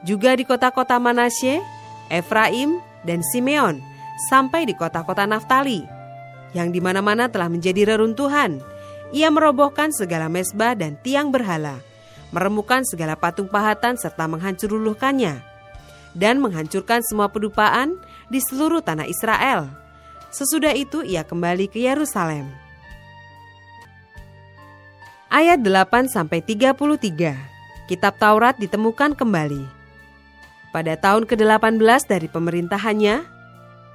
Juga 0.02 0.35
di 0.35 0.42
kota-kota 0.46 0.98
Manasye, 0.98 1.62
Efraim, 2.11 2.78
dan 3.02 3.22
Simeon, 3.22 3.83
sampai 4.31 4.66
di 4.66 4.74
kota-kota 4.74 5.26
Naftali, 5.26 5.97
yang 6.56 6.72
di 6.72 6.80
mana-mana 6.80 7.28
telah 7.28 7.50
menjadi 7.50 7.94
reruntuhan. 7.94 8.61
Ia 9.12 9.32
merobohkan 9.32 9.88
segala 9.92 10.28
mesbah 10.28 10.76
dan 10.76 11.00
tiang 11.00 11.32
berhala, 11.32 11.80
meremukan 12.28 12.84
segala 12.84 13.16
patung 13.16 13.48
pahatan 13.48 13.96
serta 13.96 14.28
menghancur 14.28 14.68
luluhkannya, 14.76 15.40
dan 16.12 16.40
menghancurkan 16.44 17.00
semua 17.04 17.32
pedupaan 17.32 17.96
di 18.28 18.40
seluruh 18.40 18.84
tanah 18.84 19.08
Israel. 19.08 19.68
Sesudah 20.28 20.76
itu 20.76 21.00
ia 21.00 21.24
kembali 21.24 21.72
ke 21.72 21.80
Yerusalem. 21.88 22.52
Ayat 25.32 25.61
8 25.61 26.08
sampai 26.08 26.40
33. 26.44 27.88
Kitab 27.88 28.20
Taurat 28.20 28.56
ditemukan 28.61 29.16
kembali. 29.16 29.64
Pada 30.68 31.00
tahun 31.00 31.24
ke-18 31.24 31.80
dari 32.04 32.28
pemerintahannya, 32.28 33.38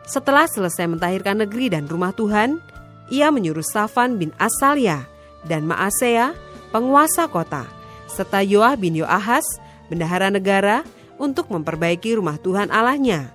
setelah 0.03 0.43
selesai 0.51 0.83
mentahirkan 0.87 1.47
negeri 1.47 1.71
dan 1.71 1.87
rumah 1.87 2.11
Tuhan, 2.11 2.59
ia 3.07 3.31
menyuruh 3.31 3.63
Safan 3.63 4.19
bin 4.19 4.35
Asalia 4.35 5.07
dan 5.47 5.63
Maasea, 5.63 6.35
penguasa 6.75 7.27
kota, 7.31 7.63
serta 8.11 8.43
Yoah 8.43 8.75
bin 8.75 8.99
Yoahas, 8.99 9.43
bendahara 9.87 10.27
negara, 10.27 10.83
untuk 11.15 11.47
memperbaiki 11.47 12.19
rumah 12.19 12.35
Tuhan 12.41 12.67
Allahnya. 12.67 13.31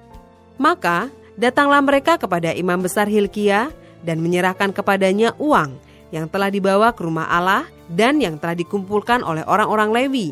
Maka 0.60 1.08
datanglah 1.40 1.80
mereka 1.80 2.20
kepada 2.20 2.52
imam 2.52 2.84
besar 2.84 3.08
Hilkia 3.08 3.72
dan 4.04 4.20
menyerahkan 4.20 4.74
kepadanya 4.74 5.32
uang 5.40 5.72
yang 6.12 6.28
telah 6.28 6.52
dibawa 6.52 6.92
ke 6.92 7.04
rumah 7.04 7.28
Allah 7.28 7.64
dan 7.88 8.20
yang 8.20 8.36
telah 8.36 8.56
dikumpulkan 8.56 9.24
oleh 9.24 9.44
orang-orang 9.48 9.88
Lewi, 9.92 10.28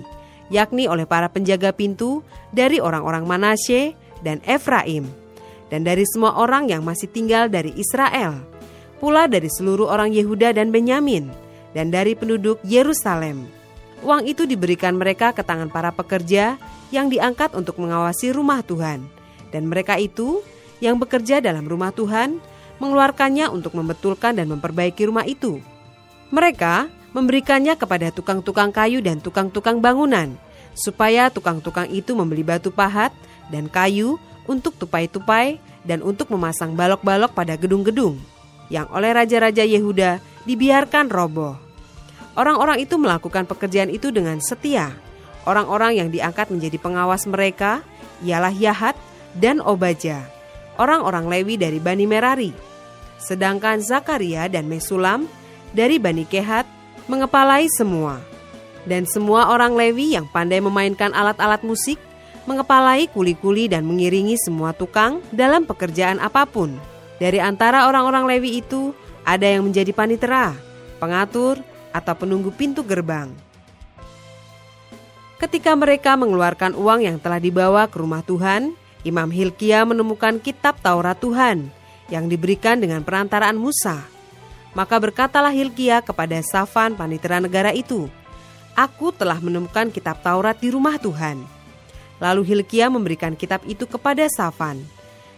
yakni 0.53 0.85
oleh 0.85 1.09
para 1.09 1.33
penjaga 1.33 1.72
pintu 1.72 2.20
dari 2.53 2.77
orang-orang 2.77 3.25
Manasye 3.25 3.96
dan 4.20 4.40
Efraim 4.44 5.26
dan 5.72 5.83
dari 5.83 6.07
semua 6.07 6.38
orang 6.38 6.70
yang 6.70 6.87
masih 6.87 7.11
tinggal 7.11 7.50
dari 7.50 7.74
Israel, 7.74 8.38
pula 9.02 9.26
dari 9.26 9.50
seluruh 9.50 9.90
orang 9.90 10.14
Yehuda 10.14 10.55
dan 10.55 10.70
Benyamin, 10.70 11.31
dan 11.74 11.90
dari 11.90 12.16
penduduk 12.16 12.62
Yerusalem. 12.64 13.46
Uang 14.05 14.29
itu 14.29 14.46
diberikan 14.46 14.94
mereka 14.94 15.33
ke 15.33 15.42
tangan 15.42 15.72
para 15.72 15.90
pekerja 15.90 16.61
yang 16.94 17.11
diangkat 17.11 17.52
untuk 17.57 17.81
mengawasi 17.83 18.31
rumah 18.31 18.62
Tuhan, 18.62 19.05
dan 19.50 19.62
mereka 19.66 19.98
itu 19.98 20.44
yang 20.79 21.00
bekerja 21.00 21.40
dalam 21.40 21.64
rumah 21.64 21.90
Tuhan 21.90 22.38
mengeluarkannya 22.76 23.48
untuk 23.48 23.72
membetulkan 23.72 24.37
dan 24.37 24.52
memperbaiki 24.52 25.09
rumah 25.09 25.24
itu. 25.24 25.59
Mereka 26.29 26.92
memberikannya 27.16 27.81
kepada 27.81 28.12
tukang-tukang 28.12 28.68
kayu 28.68 29.00
dan 29.00 29.24
tukang-tukang 29.24 29.81
bangunan, 29.81 30.37
supaya 30.76 31.33
tukang-tukang 31.33 31.88
itu 31.88 32.12
membeli 32.12 32.44
batu 32.44 32.68
pahat 32.68 33.11
dan 33.48 33.72
kayu 33.72 34.20
untuk 34.50 34.74
tupai-tupai 34.78 35.59
dan 35.87 36.02
untuk 36.02 36.30
memasang 36.32 36.74
balok-balok 36.74 37.30
pada 37.35 37.54
gedung-gedung 37.54 38.18
yang 38.68 38.90
oleh 38.90 39.14
raja-raja 39.14 39.62
Yehuda 39.62 40.18
dibiarkan 40.46 41.11
roboh. 41.11 41.59
Orang-orang 42.37 42.85
itu 42.85 43.00
melakukan 43.00 43.48
pekerjaan 43.48 43.88
itu 43.88 44.12
dengan 44.12 44.42
setia. 44.42 44.92
Orang-orang 45.46 45.96
yang 46.02 46.09
diangkat 46.11 46.50
menjadi 46.50 46.76
pengawas 46.82 47.24
mereka 47.24 47.80
ialah 48.20 48.52
Yahat 48.52 48.98
dan 49.38 49.62
Obaja, 49.62 50.26
orang-orang 50.76 51.30
Lewi 51.30 51.54
dari 51.56 51.78
Bani 51.78 52.04
Merari. 52.04 52.50
Sedangkan 53.16 53.80
Zakaria 53.80 54.50
dan 54.50 54.68
Mesulam 54.68 55.30
dari 55.72 55.96
Bani 55.96 56.26
Kehat 56.28 56.68
mengepalai 57.09 57.70
semua. 57.72 58.20
Dan 58.87 59.09
semua 59.09 59.50
orang 59.50 59.74
Lewi 59.74 60.14
yang 60.14 60.28
pandai 60.30 60.62
memainkan 60.62 61.11
alat-alat 61.11 61.62
musik 61.66 61.98
mengepalai 62.46 63.11
kuli-kuli 63.11 63.66
dan 63.66 63.85
mengiringi 63.85 64.38
semua 64.38 64.72
tukang 64.72 65.20
dalam 65.35 65.66
pekerjaan 65.66 66.22
apa 66.22 66.46
pun. 66.46 66.72
Dari 67.18 67.42
antara 67.42 67.90
orang-orang 67.90 68.24
Lewi 68.24 68.62
itu, 68.62 68.94
ada 69.26 69.44
yang 69.44 69.66
menjadi 69.66 69.90
panitera, 69.90 70.54
pengatur, 71.02 71.59
atau 71.90 72.14
penunggu 72.14 72.52
pintu 72.52 72.85
gerbang. 72.85 73.32
Ketika 75.37 75.76
mereka 75.76 76.16
mengeluarkan 76.16 76.72
uang 76.76 77.04
yang 77.04 77.16
telah 77.20 77.40
dibawa 77.40 77.88
ke 77.88 78.00
rumah 78.00 78.24
Tuhan, 78.24 78.72
Imam 79.04 79.28
Hilkia 79.28 79.85
menemukan 79.85 80.40
kitab 80.40 80.80
Taurat 80.80 81.16
Tuhan 81.16 81.68
yang 82.09 82.28
diberikan 82.28 82.80
dengan 82.80 83.04
perantaraan 83.04 83.56
Musa. 83.56 84.00
Maka 84.76 84.96
berkatalah 85.00 85.52
Hilkia 85.52 86.04
kepada 86.04 86.37
Safan 86.44 86.96
panitera 86.96 87.40
negara 87.40 87.72
itu, 87.72 88.09
Aku 88.76 89.09
telah 89.09 89.40
menemukan 89.40 89.88
kitab 89.88 90.20
Taurat 90.20 90.61
di 90.61 90.68
rumah 90.68 91.00
Tuhan. 91.00 91.56
Lalu 92.22 92.42
Hilkia 92.48 92.88
memberikan 92.88 93.37
kitab 93.37 93.61
itu 93.68 93.85
kepada 93.85 94.24
Safan. 94.33 94.81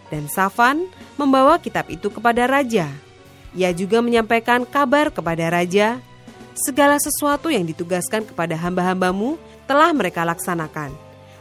Dan 0.07 0.31
Safan 0.31 0.87
membawa 1.19 1.59
kitab 1.59 1.91
itu 1.91 2.07
kepada 2.09 2.47
raja. 2.49 2.89
Ia 3.53 3.73
juga 3.73 3.99
menyampaikan 3.99 4.63
kabar 4.63 5.09
kepada 5.09 5.49
raja, 5.49 5.99
segala 6.53 6.97
sesuatu 7.01 7.49
yang 7.49 7.65
ditugaskan 7.65 8.25
kepada 8.25 8.53
hamba-hambamu 8.57 9.37
telah 9.65 9.89
mereka 9.93 10.25
laksanakan. 10.25 10.93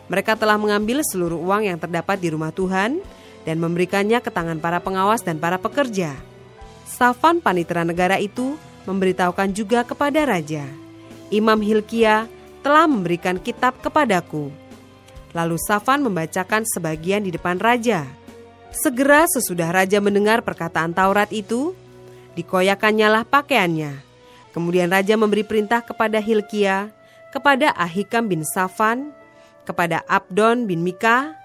Mereka 0.09 0.41
telah 0.41 0.57
mengambil 0.57 1.05
seluruh 1.05 1.37
uang 1.37 1.69
yang 1.69 1.77
terdapat 1.77 2.17
di 2.17 2.33
rumah 2.33 2.49
Tuhan 2.49 3.01
dan 3.45 3.57
memberikannya 3.61 4.21
ke 4.25 4.33
tangan 4.33 4.57
para 4.61 4.81
pengawas 4.81 5.21
dan 5.21 5.37
para 5.37 5.61
pekerja. 5.61 6.17
Safan 6.89 7.45
panitera 7.45 7.85
negara 7.85 8.17
itu 8.17 8.57
memberitahukan 8.89 9.53
juga 9.53 9.85
kepada 9.85 10.25
raja, 10.25 10.65
Imam 11.29 11.61
Hilkia 11.61 12.25
telah 12.65 12.89
memberikan 12.89 13.37
kitab 13.37 13.77
kepadaku. 13.85 14.49
Lalu 15.37 15.61
Safan 15.61 16.01
membacakan 16.01 16.65
sebagian 16.65 17.25
di 17.25 17.31
depan 17.35 17.61
raja. 17.61 18.09
Segera 18.73 19.25
sesudah 19.29 19.73
raja 19.73 20.01
mendengar 20.01 20.41
perkataan 20.45 20.93
Taurat 20.93 21.29
itu, 21.33 21.73
dikoyakannya 22.37 23.25
pakaiannya. 23.29 23.93
Kemudian 24.53 24.89
raja 24.89 25.15
memberi 25.17 25.45
perintah 25.45 25.85
kepada 25.85 26.21
Hilkia, 26.21 26.89
kepada 27.33 27.73
Ahikam 27.77 28.29
bin 28.29 28.45
Safan, 28.45 29.13
kepada 29.69 30.01
Abdon 30.09 30.65
bin 30.65 30.81
Mika, 30.81 31.37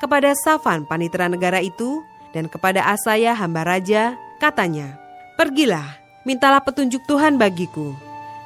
kepada 0.00 0.36
Safan 0.36 0.84
panitera 0.84 1.28
negara 1.28 1.64
itu, 1.64 2.04
dan 2.36 2.46
kepada 2.46 2.84
Asaya 2.92 3.32
hamba 3.32 3.64
raja, 3.64 4.14
katanya, 4.38 5.00
Pergilah, 5.40 5.96
mintalah 6.28 6.60
petunjuk 6.60 7.00
Tuhan 7.08 7.40
bagiku, 7.40 7.96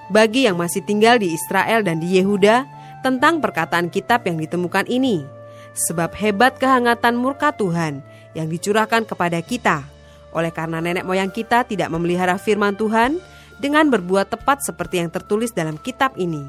bagi 0.09 0.47
yang 0.47 0.55
masih 0.55 0.85
tinggal 0.87 1.19
di 1.19 1.35
Israel 1.35 1.83
dan 1.83 1.99
di 1.99 2.15
Yehuda, 2.19 2.74
tentang 3.05 3.45
perkataan 3.45 3.93
kitab 3.93 4.25
yang 4.25 4.41
ditemukan 4.41 4.89
ini. 4.89 5.29
Sebab 5.77 6.17
hebat 6.17 6.57
kehangatan 6.57 7.21
murka 7.21 7.53
Tuhan 7.53 8.01
yang 8.33 8.49
dicurahkan 8.49 9.05
kepada 9.05 9.45
kita, 9.45 9.85
oleh 10.33 10.49
karena 10.49 10.81
nenek 10.81 11.05
moyang 11.05 11.29
kita 11.29 11.69
tidak 11.69 11.93
memelihara 11.93 12.41
firman 12.41 12.73
Tuhan 12.75 13.21
dengan 13.61 13.93
berbuat 13.93 14.33
tepat 14.33 14.65
seperti 14.65 15.05
yang 15.05 15.11
tertulis 15.13 15.53
dalam 15.53 15.77
kitab 15.79 16.17
ini. 16.17 16.43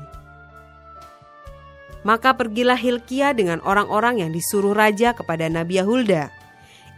Maka 2.05 2.37
pergilah 2.37 2.77
Hilkia 2.77 3.33
dengan 3.33 3.61
orang-orang 3.65 4.21
yang 4.21 4.29
disuruh 4.29 4.77
raja 4.77 5.17
kepada 5.17 5.49
Nabi 5.49 5.81
Yahulda, 5.81 6.29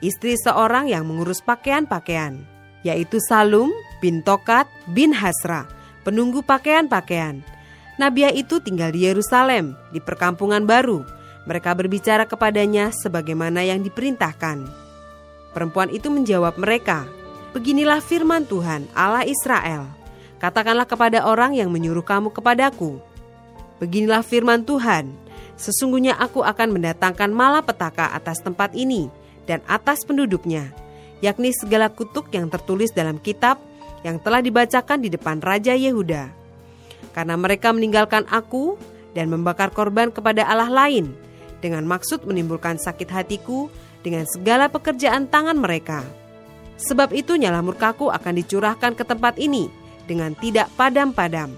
istri 0.04 0.36
seorang 0.36 0.92
yang 0.92 1.08
mengurus 1.08 1.40
pakaian-pakaian, 1.40 2.44
yaitu 2.84 3.24
Salum 3.24 3.72
bin 4.04 4.20
Tokat 4.20 4.68
bin 4.92 5.16
Hasra, 5.16 5.64
penunggu 6.04 6.44
pakaian-pakaian. 6.44 7.40
Nabiah 7.98 8.30
itu 8.30 8.62
tinggal 8.62 8.94
di 8.94 9.10
Yerusalem, 9.10 9.74
di 9.90 9.98
perkampungan 9.98 10.70
baru. 10.70 11.02
Mereka 11.50 11.74
berbicara 11.74 12.30
kepadanya 12.30 12.94
sebagaimana 12.94 13.66
yang 13.66 13.82
diperintahkan. 13.82 14.70
Perempuan 15.58 15.90
itu 15.90 16.14
menjawab 16.14 16.62
mereka, 16.62 17.10
Beginilah 17.58 18.04
firman 18.06 18.46
Tuhan, 18.46 18.86
Allah 18.94 19.26
Israel. 19.26 19.90
Katakanlah 20.38 20.86
kepada 20.86 21.26
orang 21.26 21.58
yang 21.58 21.74
menyuruh 21.74 22.06
kamu 22.06 22.30
kepadaku, 22.30 23.02
Beginilah 23.78 24.26
firman 24.26 24.66
Tuhan, 24.66 25.14
sesungguhnya 25.58 26.18
aku 26.18 26.42
akan 26.42 26.78
mendatangkan 26.78 27.30
malapetaka 27.30 28.14
atas 28.14 28.42
tempat 28.42 28.74
ini 28.74 29.10
dan 29.46 29.62
atas 29.70 30.02
penduduknya, 30.02 30.74
yakni 31.22 31.54
segala 31.54 31.90
kutuk 31.90 32.30
yang 32.34 32.50
tertulis 32.50 32.90
dalam 32.90 33.22
kitab 33.22 33.62
yang 34.02 34.18
telah 34.22 34.42
dibacakan 34.42 35.02
di 35.02 35.10
depan 35.14 35.42
Raja 35.42 35.78
Yehuda. 35.78 36.30
Karena 37.18 37.34
mereka 37.34 37.74
meninggalkan 37.74 38.30
aku 38.30 38.78
dan 39.18 39.34
membakar 39.34 39.74
korban 39.74 40.14
kepada 40.14 40.46
Allah 40.46 40.70
lain 40.70 41.18
dengan 41.58 41.82
maksud 41.90 42.30
menimbulkan 42.30 42.78
sakit 42.78 43.10
hatiku 43.10 43.74
dengan 44.06 44.30
segala 44.30 44.70
pekerjaan 44.70 45.26
tangan 45.26 45.58
mereka. 45.58 46.06
Sebab 46.78 47.10
itu 47.18 47.34
nyala 47.34 47.66
murkaku 47.66 48.14
akan 48.14 48.38
dicurahkan 48.38 48.94
ke 48.94 49.02
tempat 49.02 49.42
ini 49.42 49.66
dengan 50.06 50.38
tidak 50.38 50.70
padam-padam. 50.78 51.50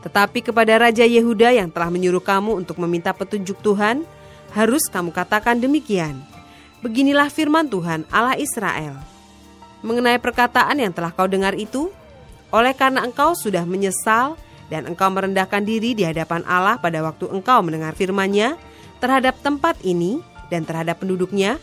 Tetapi 0.00 0.40
kepada 0.40 0.80
Raja 0.80 1.04
Yehuda 1.04 1.52
yang 1.52 1.68
telah 1.68 1.92
menyuruh 1.92 2.24
kamu 2.24 2.56
untuk 2.64 2.80
meminta 2.80 3.12
petunjuk 3.12 3.60
Tuhan, 3.60 4.00
harus 4.56 4.88
kamu 4.88 5.12
katakan 5.12 5.60
demikian. 5.60 6.16
Beginilah 6.80 7.28
firman 7.28 7.68
Tuhan 7.68 8.08
Allah 8.08 8.40
Israel. 8.40 8.96
Mengenai 9.84 10.16
perkataan 10.16 10.80
yang 10.80 10.96
telah 10.96 11.12
kau 11.12 11.28
dengar 11.28 11.52
itu, 11.52 11.92
oleh 12.48 12.72
karena 12.72 13.04
engkau 13.04 13.36
sudah 13.36 13.68
menyesal 13.68 14.40
dan 14.66 14.86
engkau 14.90 15.08
merendahkan 15.10 15.62
diri 15.62 15.94
di 15.94 16.02
hadapan 16.02 16.42
Allah 16.46 16.78
pada 16.82 17.02
waktu 17.02 17.30
engkau 17.30 17.62
mendengar 17.62 17.94
firman-Nya 17.94 18.58
terhadap 18.98 19.38
tempat 19.44 19.78
ini 19.86 20.18
dan 20.50 20.66
terhadap 20.66 21.02
penduduknya, 21.02 21.58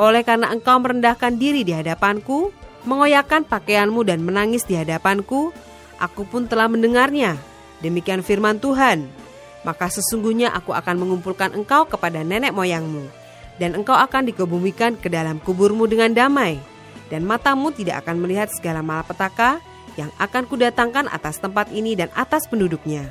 oleh 0.00 0.24
karena 0.24 0.50
engkau 0.50 0.80
merendahkan 0.80 1.36
diri 1.36 1.62
di 1.62 1.76
hadapanku, 1.76 2.50
mengoyakkan 2.88 3.44
pakaianmu 3.46 4.02
dan 4.02 4.24
menangis 4.24 4.64
di 4.64 4.74
hadapanku, 4.74 5.52
aku 6.00 6.22
pun 6.26 6.48
telah 6.48 6.66
mendengarnya. 6.66 7.36
Demikian 7.82 8.22
firman 8.24 8.62
Tuhan. 8.62 9.06
Maka 9.62 9.86
sesungguhnya 9.86 10.50
aku 10.50 10.74
akan 10.74 10.98
mengumpulkan 10.98 11.54
engkau 11.54 11.86
kepada 11.86 12.26
nenek 12.26 12.50
moyangmu, 12.50 13.06
dan 13.62 13.78
engkau 13.78 13.94
akan 13.94 14.26
dikebumikan 14.26 14.98
ke 14.98 15.06
dalam 15.06 15.38
kuburmu 15.38 15.86
dengan 15.86 16.10
damai, 16.10 16.58
dan 17.06 17.22
matamu 17.22 17.70
tidak 17.70 18.02
akan 18.02 18.26
melihat 18.26 18.50
segala 18.50 18.82
malapetaka 18.82 19.62
yang 19.98 20.10
akan 20.16 20.48
kudatangkan 20.48 21.08
atas 21.10 21.38
tempat 21.38 21.68
ini 21.70 21.96
dan 21.98 22.08
atas 22.16 22.48
penduduknya. 22.48 23.10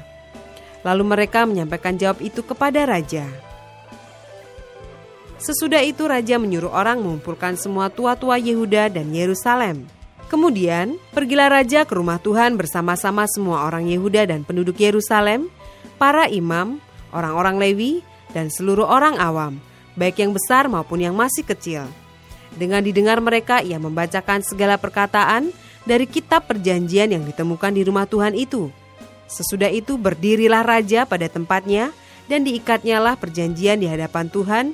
Lalu 0.82 1.04
mereka 1.06 1.46
menyampaikan 1.46 1.98
jawab 1.98 2.22
itu 2.26 2.42
kepada 2.42 2.86
raja. 2.90 3.30
Sesudah 5.42 5.82
itu 5.82 6.06
raja 6.06 6.38
menyuruh 6.38 6.70
orang 6.70 7.02
mengumpulkan 7.02 7.58
semua 7.58 7.90
tua-tua 7.90 8.38
Yehuda 8.38 8.94
dan 8.94 9.10
Yerusalem 9.10 9.90
Kemudian, 10.32 10.96
pergilah 11.12 11.52
raja 11.52 11.84
ke 11.84 11.92
rumah 11.92 12.16
Tuhan 12.16 12.56
bersama-sama 12.56 13.28
semua 13.28 13.68
orang 13.68 13.84
Yehuda 13.92 14.32
dan 14.32 14.48
penduduk 14.48 14.80
Yerusalem, 14.80 15.52
para 16.00 16.32
imam, 16.32 16.80
orang-orang 17.12 17.60
Lewi, 17.60 18.00
dan 18.32 18.48
seluruh 18.48 18.88
orang 18.88 19.20
awam, 19.20 19.60
baik 20.00 20.24
yang 20.24 20.32
besar 20.32 20.72
maupun 20.72 21.04
yang 21.04 21.20
masih 21.20 21.44
kecil. 21.44 21.84
Dengan 22.56 22.80
didengar 22.80 23.20
mereka, 23.20 23.60
ia 23.60 23.76
membacakan 23.76 24.40
segala 24.48 24.80
perkataan 24.80 25.52
dari 25.88 26.06
kitab 26.06 26.46
perjanjian 26.50 27.14
yang 27.14 27.24
ditemukan 27.26 27.72
di 27.74 27.82
rumah 27.86 28.06
Tuhan 28.06 28.38
itu. 28.38 28.70
Sesudah 29.32 29.72
itu 29.72 29.96
berdirilah 29.96 30.62
raja 30.62 31.08
pada 31.08 31.26
tempatnya 31.32 31.96
dan 32.28 32.44
diikatnyalah 32.44 33.16
perjanjian 33.16 33.80
di 33.80 33.88
hadapan 33.88 34.28
Tuhan 34.28 34.66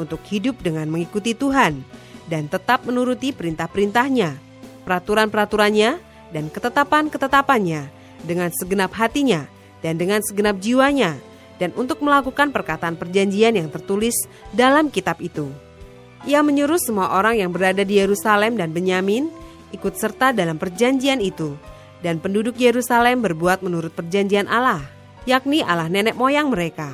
untuk 0.00 0.20
hidup 0.28 0.60
dengan 0.64 0.88
mengikuti 0.88 1.36
Tuhan 1.36 1.84
dan 2.26 2.48
tetap 2.50 2.82
menuruti 2.88 3.30
perintah-perintahnya 3.30 4.46
peraturan-peraturannya, 4.86 5.98
dan 6.30 6.46
ketetapan-ketetapannya 6.50 7.90
dengan 8.22 8.50
segenap 8.54 8.94
hatinya 8.94 9.50
dan 9.82 9.98
dengan 9.98 10.22
segenap 10.22 10.62
jiwanya, 10.62 11.18
dan 11.58 11.74
untuk 11.74 12.00
melakukan 12.00 12.54
perkataan 12.54 12.94
perjanjian 12.94 13.58
yang 13.58 13.68
tertulis 13.68 14.14
dalam 14.54 14.88
kitab 14.88 15.18
itu. 15.18 15.50
Ia 16.26 16.42
menyuruh 16.42 16.80
semua 16.80 17.14
orang 17.14 17.38
yang 17.38 17.50
berada 17.54 17.86
di 17.86 17.98
Yerusalem 17.98 18.58
dan 18.58 18.74
Benyamin 18.74 19.30
ikut 19.74 19.94
serta 19.98 20.30
dalam 20.30 20.60
perjanjian 20.60 21.18
itu, 21.18 21.56
dan 22.04 22.20
penduduk 22.22 22.54
Yerusalem 22.60 23.24
berbuat 23.24 23.64
menurut 23.64 23.90
perjanjian 23.94 24.46
Allah, 24.46 24.84
yakni 25.26 25.64
Allah 25.64 25.90
nenek 25.90 26.14
moyang 26.14 26.52
mereka. 26.52 26.92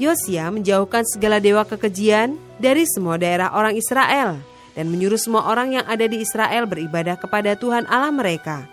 Yosia 0.00 0.50
menjauhkan 0.50 1.04
segala 1.06 1.38
dewa 1.38 1.62
kekejian 1.62 2.34
dari 2.58 2.88
semua 2.88 3.20
daerah 3.20 3.52
orang 3.54 3.76
Israel 3.76 4.40
dan 4.72 4.88
menyuruh 4.88 5.20
semua 5.20 5.46
orang 5.46 5.76
yang 5.76 5.84
ada 5.84 6.08
di 6.08 6.24
Israel 6.24 6.64
beribadah 6.64 7.20
kepada 7.20 7.54
Tuhan 7.54 7.84
Allah 7.86 8.10
mereka. 8.10 8.64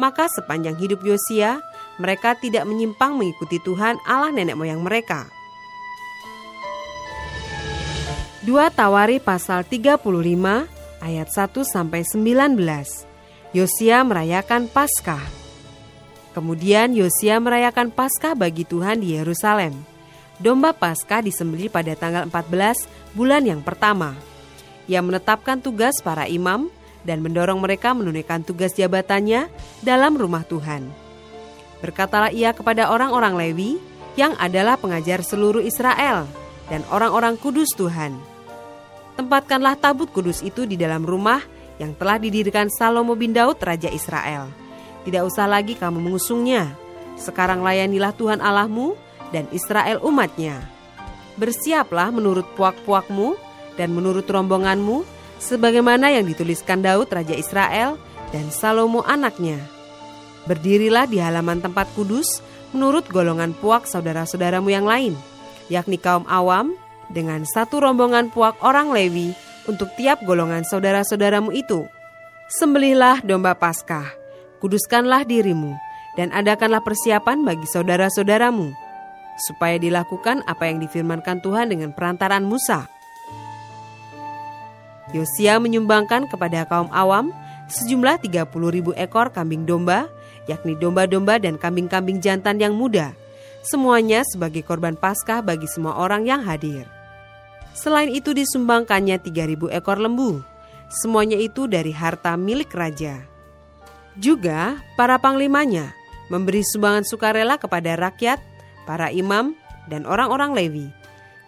Maka 0.00 0.30
sepanjang 0.30 0.78
hidup 0.80 1.04
Yosia, 1.04 1.60
mereka 2.00 2.32
tidak 2.38 2.64
menyimpang 2.64 3.12
mengikuti 3.18 3.60
Tuhan 3.60 4.00
Allah 4.08 4.32
nenek 4.32 4.56
moyang 4.56 4.80
mereka. 4.80 5.28
2 8.42 8.74
Tawari 8.74 9.22
pasal 9.22 9.62
35 9.62 10.81
ayat 11.02 11.28
1 11.28 11.66
sampai 11.66 12.06
19. 12.06 12.54
Yosia 13.52 14.00
merayakan 14.06 14.70
Paskah. 14.70 15.20
Kemudian 16.32 16.94
Yosia 16.96 17.42
merayakan 17.42 17.92
Paskah 17.92 18.38
bagi 18.38 18.64
Tuhan 18.64 19.02
di 19.02 19.18
Yerusalem. 19.18 19.76
Domba 20.40 20.72
Paskah 20.72 21.20
disembelih 21.20 21.68
pada 21.68 21.92
tanggal 21.92 22.24
14 22.30 22.88
bulan 23.12 23.44
yang 23.44 23.60
pertama. 23.60 24.16
Ia 24.88 25.04
menetapkan 25.04 25.60
tugas 25.60 26.00
para 26.00 26.24
imam 26.30 26.72
dan 27.04 27.20
mendorong 27.20 27.60
mereka 27.60 27.92
menunaikan 27.92 28.40
tugas 28.46 28.72
jabatannya 28.72 29.50
dalam 29.84 30.16
rumah 30.16 30.46
Tuhan. 30.46 30.88
Berkatalah 31.82 32.30
ia 32.30 32.54
kepada 32.54 32.88
orang-orang 32.88 33.34
Lewi 33.34 33.76
yang 34.14 34.38
adalah 34.38 34.78
pengajar 34.78 35.20
seluruh 35.20 35.60
Israel 35.60 36.30
dan 36.70 36.86
orang-orang 36.88 37.34
kudus 37.36 37.74
Tuhan. 37.74 38.31
Tempatkanlah 39.12 39.76
tabut 39.76 40.08
kudus 40.08 40.40
itu 40.40 40.64
di 40.64 40.80
dalam 40.80 41.04
rumah 41.04 41.44
yang 41.76 41.92
telah 41.96 42.16
didirikan 42.16 42.72
Salomo 42.72 43.12
bin 43.12 43.36
Daud 43.36 43.60
Raja 43.60 43.92
Israel. 43.92 44.48
Tidak 45.02 45.22
usah 45.26 45.50
lagi 45.50 45.74
kamu 45.76 45.98
mengusungnya. 45.98 46.72
Sekarang 47.18 47.60
layanilah 47.60 48.14
Tuhan 48.16 48.40
Allahmu 48.40 48.96
dan 49.34 49.50
Israel 49.50 50.00
umatnya. 50.00 50.62
Bersiaplah 51.36 52.12
menurut 52.12 52.44
puak-puakmu 52.56 53.36
dan 53.76 53.92
menurut 53.92 54.28
rombonganmu, 54.28 55.04
sebagaimana 55.40 56.12
yang 56.12 56.28
dituliskan 56.28 56.84
Daud 56.84 57.08
Raja 57.10 57.34
Israel 57.34 57.96
dan 58.30 58.52
Salomo 58.52 59.02
anaknya. 59.02 59.58
Berdirilah 60.46 61.08
di 61.08 61.18
halaman 61.18 61.62
tempat 61.62 61.90
kudus 61.98 62.44
menurut 62.72 63.06
golongan 63.10 63.52
puak 63.56 63.84
saudara-saudaramu 63.88 64.68
yang 64.72 64.86
lain, 64.88 65.14
yakni 65.68 66.00
kaum 66.00 66.24
awam, 66.30 66.74
dengan 67.12 67.44
satu 67.44 67.84
rombongan 67.84 68.32
puak 68.32 68.58
orang 68.64 68.90
Lewi 68.90 69.36
untuk 69.70 69.92
tiap 69.94 70.24
golongan 70.24 70.66
saudara-saudaramu 70.66 71.54
itu. 71.54 71.86
Sembelihlah 72.52 73.24
domba 73.24 73.56
Paskah, 73.56 74.04
kuduskanlah 74.60 75.24
dirimu, 75.24 75.72
dan 76.18 76.28
adakanlah 76.36 76.84
persiapan 76.84 77.44
bagi 77.46 77.64
saudara-saudaramu, 77.64 78.72
supaya 79.48 79.80
dilakukan 79.80 80.44
apa 80.44 80.68
yang 80.68 80.82
difirmankan 80.84 81.40
Tuhan 81.40 81.72
dengan 81.72 81.96
perantaran 81.96 82.44
Musa. 82.44 82.88
Yosia 85.12 85.60
menyumbangkan 85.60 86.28
kepada 86.28 86.64
kaum 86.68 86.88
awam 86.92 87.32
sejumlah 87.68 88.20
30 88.20 88.48
ribu 88.68 88.92
ekor 88.96 89.32
kambing 89.32 89.64
domba, 89.64 90.08
yakni 90.44 90.76
domba-domba 90.76 91.40
dan 91.40 91.56
kambing-kambing 91.56 92.20
jantan 92.20 92.60
yang 92.60 92.76
muda, 92.76 93.16
semuanya 93.64 94.24
sebagai 94.28 94.60
korban 94.60 94.96
paskah 94.96 95.40
bagi 95.40 95.68
semua 95.68 95.96
orang 95.96 96.28
yang 96.28 96.44
hadir. 96.44 97.01
Selain 97.72 98.12
itu 98.12 98.36
disumbangkannya 98.36 99.16
3000 99.20 99.72
ekor 99.72 99.98
lembu. 99.98 100.44
Semuanya 100.92 101.40
itu 101.40 101.64
dari 101.64 101.90
harta 101.90 102.36
milik 102.36 102.72
raja. 102.76 103.24
Juga 104.20 104.76
para 105.00 105.16
panglimanya 105.16 105.96
memberi 106.28 106.64
sumbangan 106.64 107.04
sukarela 107.04 107.56
kepada 107.56 107.96
rakyat, 107.96 108.40
para 108.88 109.08
imam, 109.12 109.56
dan 109.88 110.08
orang-orang 110.08 110.56
Lewi. 110.56 110.88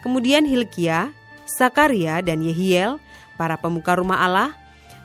Kemudian 0.05 0.45
Hilkia, 0.45 1.13
Sakaria, 1.49 2.21
dan 2.21 2.45
Yehiel, 2.45 3.01
para 3.41 3.57
pemuka 3.57 3.97
rumah 3.97 4.21
Allah, 4.21 4.53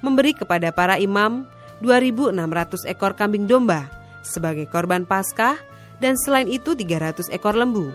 memberi 0.03 0.35
kepada 0.35 0.71
para 0.75 0.99
imam 0.99 1.47
2.600 1.79 2.91
ekor 2.91 3.15
kambing 3.15 3.47
domba 3.47 3.87
sebagai 4.23 4.67
korban 4.67 5.07
paskah 5.07 5.55
dan 6.03 6.15
selain 6.19 6.47
itu 6.51 6.75
300 6.75 7.31
ekor 7.31 7.55
lembu. 7.55 7.91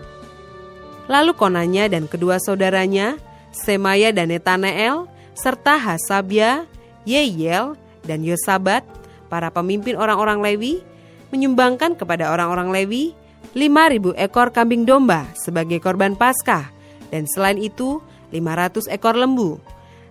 Lalu 1.05 1.37
Konanya 1.37 1.85
dan 1.85 2.09
kedua 2.09 2.41
saudaranya, 2.41 3.21
Semaya 3.53 4.09
dan 4.09 4.33
Netaneel, 4.33 5.05
serta 5.37 5.77
Hasabia, 5.77 6.65
Yeyel, 7.05 7.77
dan 8.03 8.25
Yosabat, 8.25 8.81
para 9.29 9.53
pemimpin 9.53 9.97
orang-orang 9.97 10.41
Lewi, 10.41 10.81
menyumbangkan 11.29 11.93
kepada 11.97 12.33
orang-orang 12.33 12.73
Lewi 12.73 13.13
5.000 13.53 14.17
ekor 14.17 14.49
kambing 14.51 14.83
domba 14.83 15.29
sebagai 15.37 15.77
korban 15.79 16.17
Paskah, 16.17 16.73
dan 17.13 17.29
selain 17.29 17.61
itu 17.61 18.01
500 18.33 18.89
ekor 18.91 19.15
lembu. 19.15 19.61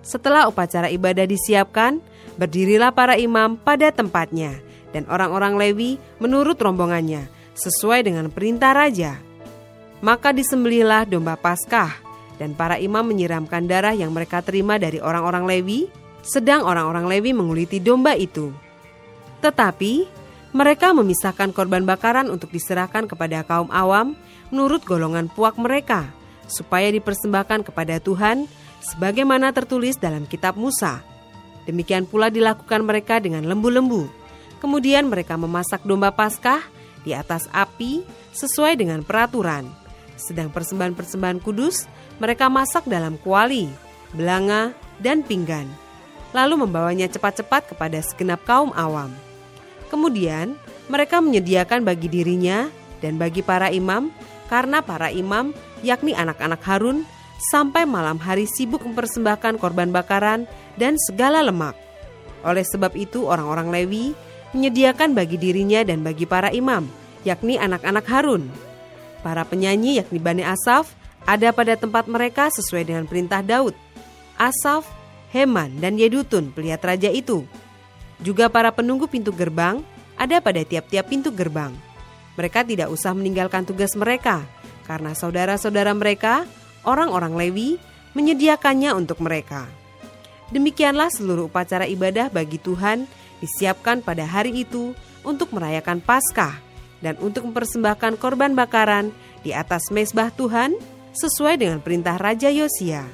Setelah 0.04 0.46
upacara 0.46 0.88
ibadah 0.92 1.26
disiapkan, 1.26 1.98
berdirilah 2.36 2.92
para 2.92 3.18
imam 3.18 3.58
pada 3.58 3.90
tempatnya, 3.90 4.56
dan 4.94 5.08
orang-orang 5.10 5.58
Lewi 5.58 5.98
menurut 6.22 6.56
rombongannya, 6.60 7.26
sesuai 7.58 8.06
dengan 8.06 8.30
perintah 8.30 8.72
raja. 8.72 9.18
Maka 10.04 10.36
disembelihlah 10.36 11.08
domba 11.08 11.32
Paskah, 11.32 11.96
dan 12.36 12.52
para 12.52 12.76
imam 12.76 13.00
menyiramkan 13.00 13.64
darah 13.64 13.96
yang 13.96 14.12
mereka 14.12 14.44
terima 14.44 14.76
dari 14.76 15.00
orang-orang 15.00 15.48
Lewi, 15.48 15.88
sedang 16.20 16.60
orang-orang 16.68 17.08
Lewi 17.08 17.32
menguliti 17.32 17.80
domba 17.80 18.12
itu. 18.12 18.52
Tetapi 19.40 20.04
mereka 20.52 20.92
memisahkan 20.92 21.56
korban 21.56 21.88
bakaran 21.88 22.28
untuk 22.28 22.52
diserahkan 22.52 23.08
kepada 23.08 23.48
kaum 23.48 23.72
awam 23.72 24.12
menurut 24.52 24.84
golongan 24.84 25.32
puak 25.32 25.56
mereka, 25.56 26.04
supaya 26.52 26.92
dipersembahkan 26.92 27.64
kepada 27.64 27.96
Tuhan, 27.96 28.44
sebagaimana 28.84 29.56
tertulis 29.56 29.96
dalam 29.96 30.28
Kitab 30.28 30.60
Musa. 30.60 31.00
Demikian 31.64 32.04
pula 32.04 32.28
dilakukan 32.28 32.84
mereka 32.84 33.24
dengan 33.24 33.48
lembu-lembu. 33.48 34.04
Kemudian 34.60 35.08
mereka 35.08 35.40
memasak 35.40 35.80
domba 35.88 36.12
Paskah 36.12 36.60
di 37.08 37.16
atas 37.16 37.48
api 37.56 38.04
sesuai 38.36 38.76
dengan 38.76 39.00
peraturan 39.00 39.83
sedang 40.14 40.50
persembahan-persembahan 40.50 41.42
kudus 41.42 41.86
mereka 42.22 42.46
masak 42.46 42.86
dalam 42.86 43.18
kuali, 43.20 43.70
belanga, 44.14 44.74
dan 45.02 45.26
pinggan, 45.26 45.66
lalu 46.30 46.66
membawanya 46.66 47.10
cepat-cepat 47.10 47.74
kepada 47.74 47.98
segenap 48.02 48.42
kaum 48.46 48.70
awam. 48.74 49.10
Kemudian 49.90 50.58
mereka 50.90 51.18
menyediakan 51.22 51.82
bagi 51.82 52.10
dirinya 52.10 52.70
dan 53.02 53.18
bagi 53.18 53.42
para 53.42 53.70
imam, 53.70 54.10
karena 54.50 54.80
para 54.84 55.10
imam, 55.10 55.50
yakni 55.82 56.14
anak-anak 56.14 56.60
Harun, 56.62 57.02
sampai 57.50 57.84
malam 57.84 58.16
hari 58.16 58.46
sibuk 58.46 58.82
mempersembahkan 58.86 59.58
korban 59.58 59.90
bakaran 59.90 60.46
dan 60.78 60.94
segala 60.96 61.42
lemak. 61.42 61.74
Oleh 62.44 62.62
sebab 62.62 62.92
itu, 62.94 63.24
orang-orang 63.24 63.72
Lewi 63.72 64.12
menyediakan 64.54 65.16
bagi 65.16 65.40
dirinya 65.40 65.82
dan 65.82 66.04
bagi 66.04 66.28
para 66.28 66.52
imam, 66.52 66.86
yakni 67.26 67.58
anak-anak 67.58 68.06
Harun, 68.06 68.46
Para 69.24 69.40
penyanyi 69.48 70.04
yakni 70.04 70.20
Bani 70.20 70.44
Asaf 70.44 70.92
ada 71.24 71.48
pada 71.56 71.80
tempat 71.80 72.04
mereka 72.04 72.52
sesuai 72.52 72.84
dengan 72.84 73.08
perintah 73.08 73.40
Daud. 73.40 73.72
Asaf, 74.36 74.84
Heman, 75.32 75.80
dan 75.80 75.96
Yedutun 75.96 76.52
pelihat 76.52 76.84
raja 76.84 77.08
itu. 77.08 77.48
Juga 78.20 78.52
para 78.52 78.68
penunggu 78.68 79.08
pintu 79.08 79.32
gerbang 79.32 79.80
ada 80.20 80.44
pada 80.44 80.60
tiap-tiap 80.60 81.08
pintu 81.08 81.32
gerbang. 81.32 81.72
Mereka 82.36 82.68
tidak 82.68 82.92
usah 82.92 83.16
meninggalkan 83.16 83.64
tugas 83.64 83.96
mereka 83.96 84.44
karena 84.84 85.16
saudara-saudara 85.16 85.96
mereka, 85.96 86.44
orang-orang 86.84 87.32
Lewi, 87.32 87.80
menyediakannya 88.12 88.92
untuk 88.92 89.24
mereka. 89.24 89.64
Demikianlah 90.52 91.08
seluruh 91.08 91.48
upacara 91.48 91.88
ibadah 91.88 92.28
bagi 92.28 92.60
Tuhan 92.60 93.08
disiapkan 93.40 94.04
pada 94.04 94.28
hari 94.28 94.68
itu 94.68 94.92
untuk 95.24 95.56
merayakan 95.56 96.04
Paskah 96.04 96.73
dan 97.00 97.18
untuk 97.18 97.48
mempersembahkan 97.50 98.20
korban 98.20 98.52
bakaran 98.52 99.10
di 99.42 99.50
atas 99.56 99.90
mesbah 99.90 100.30
Tuhan 100.34 100.74
sesuai 101.14 101.60
dengan 101.60 101.78
perintah 101.78 102.18
Raja 102.18 102.50
Yosia. 102.50 103.06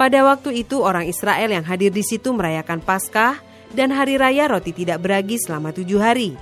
Pada 0.00 0.24
waktu 0.24 0.64
itu 0.64 0.80
orang 0.80 1.06
Israel 1.06 1.52
yang 1.52 1.64
hadir 1.68 1.92
di 1.92 2.00
situ 2.00 2.32
merayakan 2.32 2.80
Paskah 2.80 3.36
dan 3.76 3.92
hari 3.94 4.16
raya 4.16 4.48
roti 4.48 4.72
tidak 4.72 5.04
beragi 5.04 5.36
selama 5.36 5.70
tujuh 5.76 6.00
hari. 6.00 6.34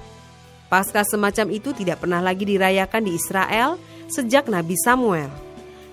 Paskah 0.71 1.05
semacam 1.05 1.51
itu 1.51 1.75
tidak 1.75 2.05
pernah 2.05 2.23
lagi 2.23 2.47
dirayakan 2.47 3.03
di 3.03 3.19
Israel 3.19 3.77
sejak 4.07 4.47
Nabi 4.47 4.79
Samuel. 4.79 5.29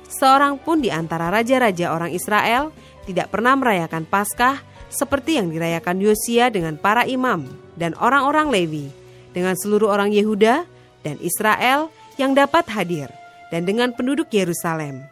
Seorang 0.06 0.62
pun 0.62 0.80
di 0.80 0.94
antara 0.94 1.34
raja-raja 1.34 1.90
orang 1.90 2.14
Israel 2.14 2.70
tidak 3.10 3.34
pernah 3.34 3.58
merayakan 3.58 4.06
Paskah 4.06 4.62
seperti 4.94 5.42
yang 5.42 5.50
dirayakan 5.50 6.00
Yosia 6.00 6.54
dengan 6.54 6.78
para 6.78 7.04
imam 7.10 7.50
dan 7.74 7.98
orang-orang 7.98 8.54
Lewi 8.54 9.05
dengan 9.36 9.60
seluruh 9.60 9.92
orang 9.92 10.16
Yehuda 10.16 10.64
dan 11.04 11.20
Israel 11.20 11.92
yang 12.16 12.32
dapat 12.32 12.66
hadir 12.72 13.12
dan 13.52 13.68
dengan 13.68 13.92
penduduk 13.92 14.32
Yerusalem. 14.32 15.04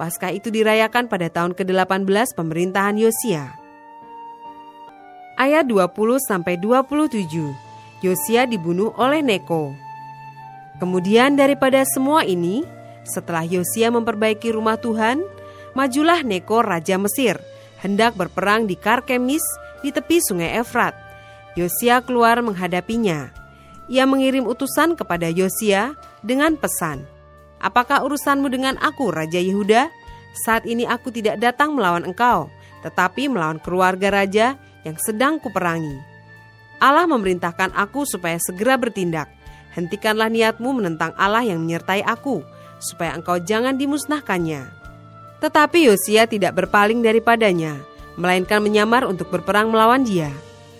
Paskah 0.00 0.32
itu 0.32 0.48
dirayakan 0.48 1.12
pada 1.12 1.28
tahun 1.28 1.52
ke-18 1.52 2.32
pemerintahan 2.32 2.96
Yosia. 2.96 3.52
Ayat 5.36 5.68
20 5.68 5.92
sampai 6.24 6.56
27. 6.56 7.20
Yosia 8.00 8.48
dibunuh 8.48 8.96
oleh 8.96 9.20
Neko. 9.20 9.76
Kemudian 10.80 11.36
daripada 11.36 11.84
semua 11.84 12.24
ini, 12.24 12.64
setelah 13.04 13.44
Yosia 13.44 13.92
memperbaiki 13.92 14.56
rumah 14.56 14.80
Tuhan, 14.80 15.20
majulah 15.76 16.24
Neko 16.24 16.64
raja 16.64 16.96
Mesir 16.96 17.36
hendak 17.84 18.16
berperang 18.16 18.64
di 18.64 18.76
Karkemis 18.76 19.44
di 19.84 19.92
tepi 19.92 20.20
sungai 20.24 20.56
Efrat. 20.60 20.96
Yosia 21.60 22.00
keluar 22.00 22.40
menghadapinya 22.40 23.39
ia 23.90 24.06
mengirim 24.06 24.46
utusan 24.46 24.94
kepada 24.94 25.26
Yosia 25.26 25.98
dengan 26.22 26.54
pesan, 26.54 27.02
Apakah 27.60 28.00
urusanmu 28.08 28.48
dengan 28.48 28.80
aku, 28.80 29.12
Raja 29.12 29.36
Yehuda? 29.36 29.92
Saat 30.32 30.64
ini 30.64 30.88
aku 30.88 31.12
tidak 31.12 31.36
datang 31.36 31.76
melawan 31.76 32.08
engkau, 32.08 32.48
tetapi 32.80 33.28
melawan 33.28 33.60
keluarga 33.60 34.08
raja 34.08 34.56
yang 34.88 34.96
sedang 34.96 35.36
kuperangi. 35.36 36.00
Allah 36.80 37.04
memerintahkan 37.04 37.76
aku 37.76 38.08
supaya 38.08 38.40
segera 38.40 38.80
bertindak. 38.80 39.28
Hentikanlah 39.76 40.32
niatmu 40.32 40.72
menentang 40.80 41.12
Allah 41.20 41.44
yang 41.44 41.60
menyertai 41.60 42.00
aku, 42.00 42.40
supaya 42.80 43.12
engkau 43.12 43.36
jangan 43.36 43.76
dimusnahkannya. 43.76 44.64
Tetapi 45.44 45.92
Yosia 45.92 46.24
tidak 46.24 46.56
berpaling 46.56 47.04
daripadanya, 47.04 47.76
melainkan 48.16 48.64
menyamar 48.64 49.04
untuk 49.04 49.28
berperang 49.28 49.68
melawan 49.68 50.00
dia. 50.00 50.32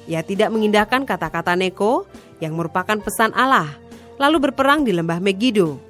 Ia 0.08 0.24
tidak 0.24 0.48
mengindahkan 0.48 1.04
kata-kata 1.04 1.52
Neko 1.60 2.08
yang 2.40 2.56
merupakan 2.56 2.96
pesan 2.98 3.30
Allah, 3.36 3.68
lalu 4.20 4.50
berperang 4.50 4.82
di 4.82 4.92
lembah 4.92 5.20
Megiddo. 5.20 5.80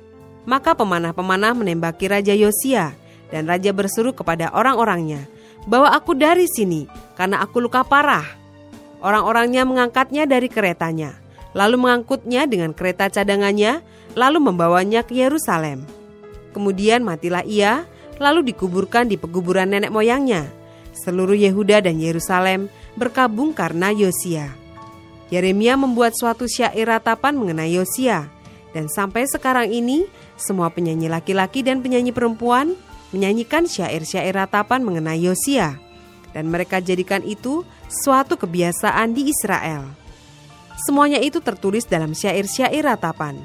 Maka 0.45 0.75
pemanah-pemanah 0.75 1.55
menembaki 1.55 2.11
Raja 2.11 2.35
Yosia, 2.35 2.95
dan 3.31 3.47
Raja 3.47 3.71
berseru 3.71 4.11
kepada 4.11 4.51
orang-orangnya, 4.51 5.27
Bawa 5.69 5.93
aku 5.93 6.17
dari 6.17 6.49
sini, 6.49 6.89
karena 7.15 7.45
aku 7.45 7.61
luka 7.61 7.85
parah. 7.85 8.25
Orang-orangnya 9.05 9.69
mengangkatnya 9.69 10.25
dari 10.25 10.49
keretanya, 10.49 11.17
lalu 11.53 11.77
mengangkutnya 11.77 12.49
dengan 12.49 12.73
kereta 12.73 13.13
cadangannya, 13.13 13.85
lalu 14.17 14.41
membawanya 14.41 15.05
ke 15.05 15.21
Yerusalem. 15.21 15.85
Kemudian 16.57 17.05
matilah 17.05 17.45
ia, 17.45 17.85
lalu 18.17 18.53
dikuburkan 18.53 19.09
di 19.09 19.17
pekuburan 19.21 19.73
nenek 19.73 19.93
moyangnya. 19.93 20.49
Seluruh 20.97 21.37
Yehuda 21.37 21.81
dan 21.81 21.97
Yerusalem 21.97 22.69
berkabung 22.97 23.57
karena 23.57 23.89
Yosia. 23.93 24.60
Yeremia 25.31 25.79
membuat 25.79 26.19
suatu 26.19 26.51
syair 26.51 26.91
ratapan 26.91 27.39
mengenai 27.39 27.71
Yosia, 27.79 28.27
dan 28.75 28.91
sampai 28.91 29.31
sekarang 29.31 29.71
ini 29.71 30.11
semua 30.35 30.75
penyanyi 30.75 31.07
laki-laki 31.07 31.63
dan 31.63 31.79
penyanyi 31.79 32.11
perempuan 32.11 32.75
menyanyikan 33.15 33.67
syair-syair 33.67 34.35
ratapan 34.35 34.83
mengenai 34.83 35.23
Yosia, 35.23 35.79
dan 36.35 36.51
mereka 36.51 36.83
jadikan 36.83 37.23
itu 37.23 37.63
suatu 37.87 38.35
kebiasaan 38.35 39.15
di 39.15 39.31
Israel. 39.31 39.87
Semuanya 40.83 41.23
itu 41.23 41.39
tertulis 41.39 41.87
dalam 41.87 42.11
syair-syair 42.11 42.83
ratapan. 42.83 43.39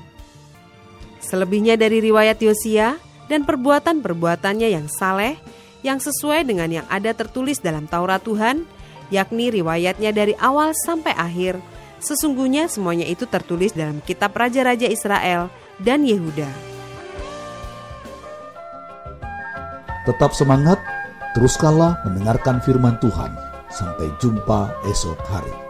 Selebihnya 1.21 1.77
dari 1.77 2.01
riwayat 2.01 2.41
Yosia 2.41 2.97
dan 3.29 3.45
perbuatan-perbuatannya 3.45 4.73
yang 4.73 4.89
saleh, 4.89 5.37
yang 5.85 6.01
sesuai 6.01 6.49
dengan 6.49 6.81
yang 6.81 6.87
ada 6.89 7.13
tertulis 7.13 7.61
dalam 7.61 7.85
Taurat 7.85 8.21
Tuhan, 8.25 8.65
yakni 9.13 9.53
riwayatnya 9.53 10.09
dari 10.13 10.33
awal 10.37 10.73
sampai 10.73 11.13
akhir, 11.13 11.57
sesungguhnya 12.05 12.69
semuanya 12.69 13.09
itu 13.09 13.25
tertulis 13.25 13.73
dalam 13.73 13.97
kitab 14.05 14.37
Raja-Raja 14.37 14.85
Israel 14.85 15.49
dan 15.81 16.05
Yehuda. 16.05 16.47
Tetap 20.05 20.37
semangat, 20.37 20.77
teruskanlah 21.33 21.97
mendengarkan 22.05 22.61
firman 22.61 23.01
Tuhan. 23.01 23.33
Sampai 23.73 24.13
jumpa 24.21 24.69
esok 24.85 25.17
hari. 25.25 25.64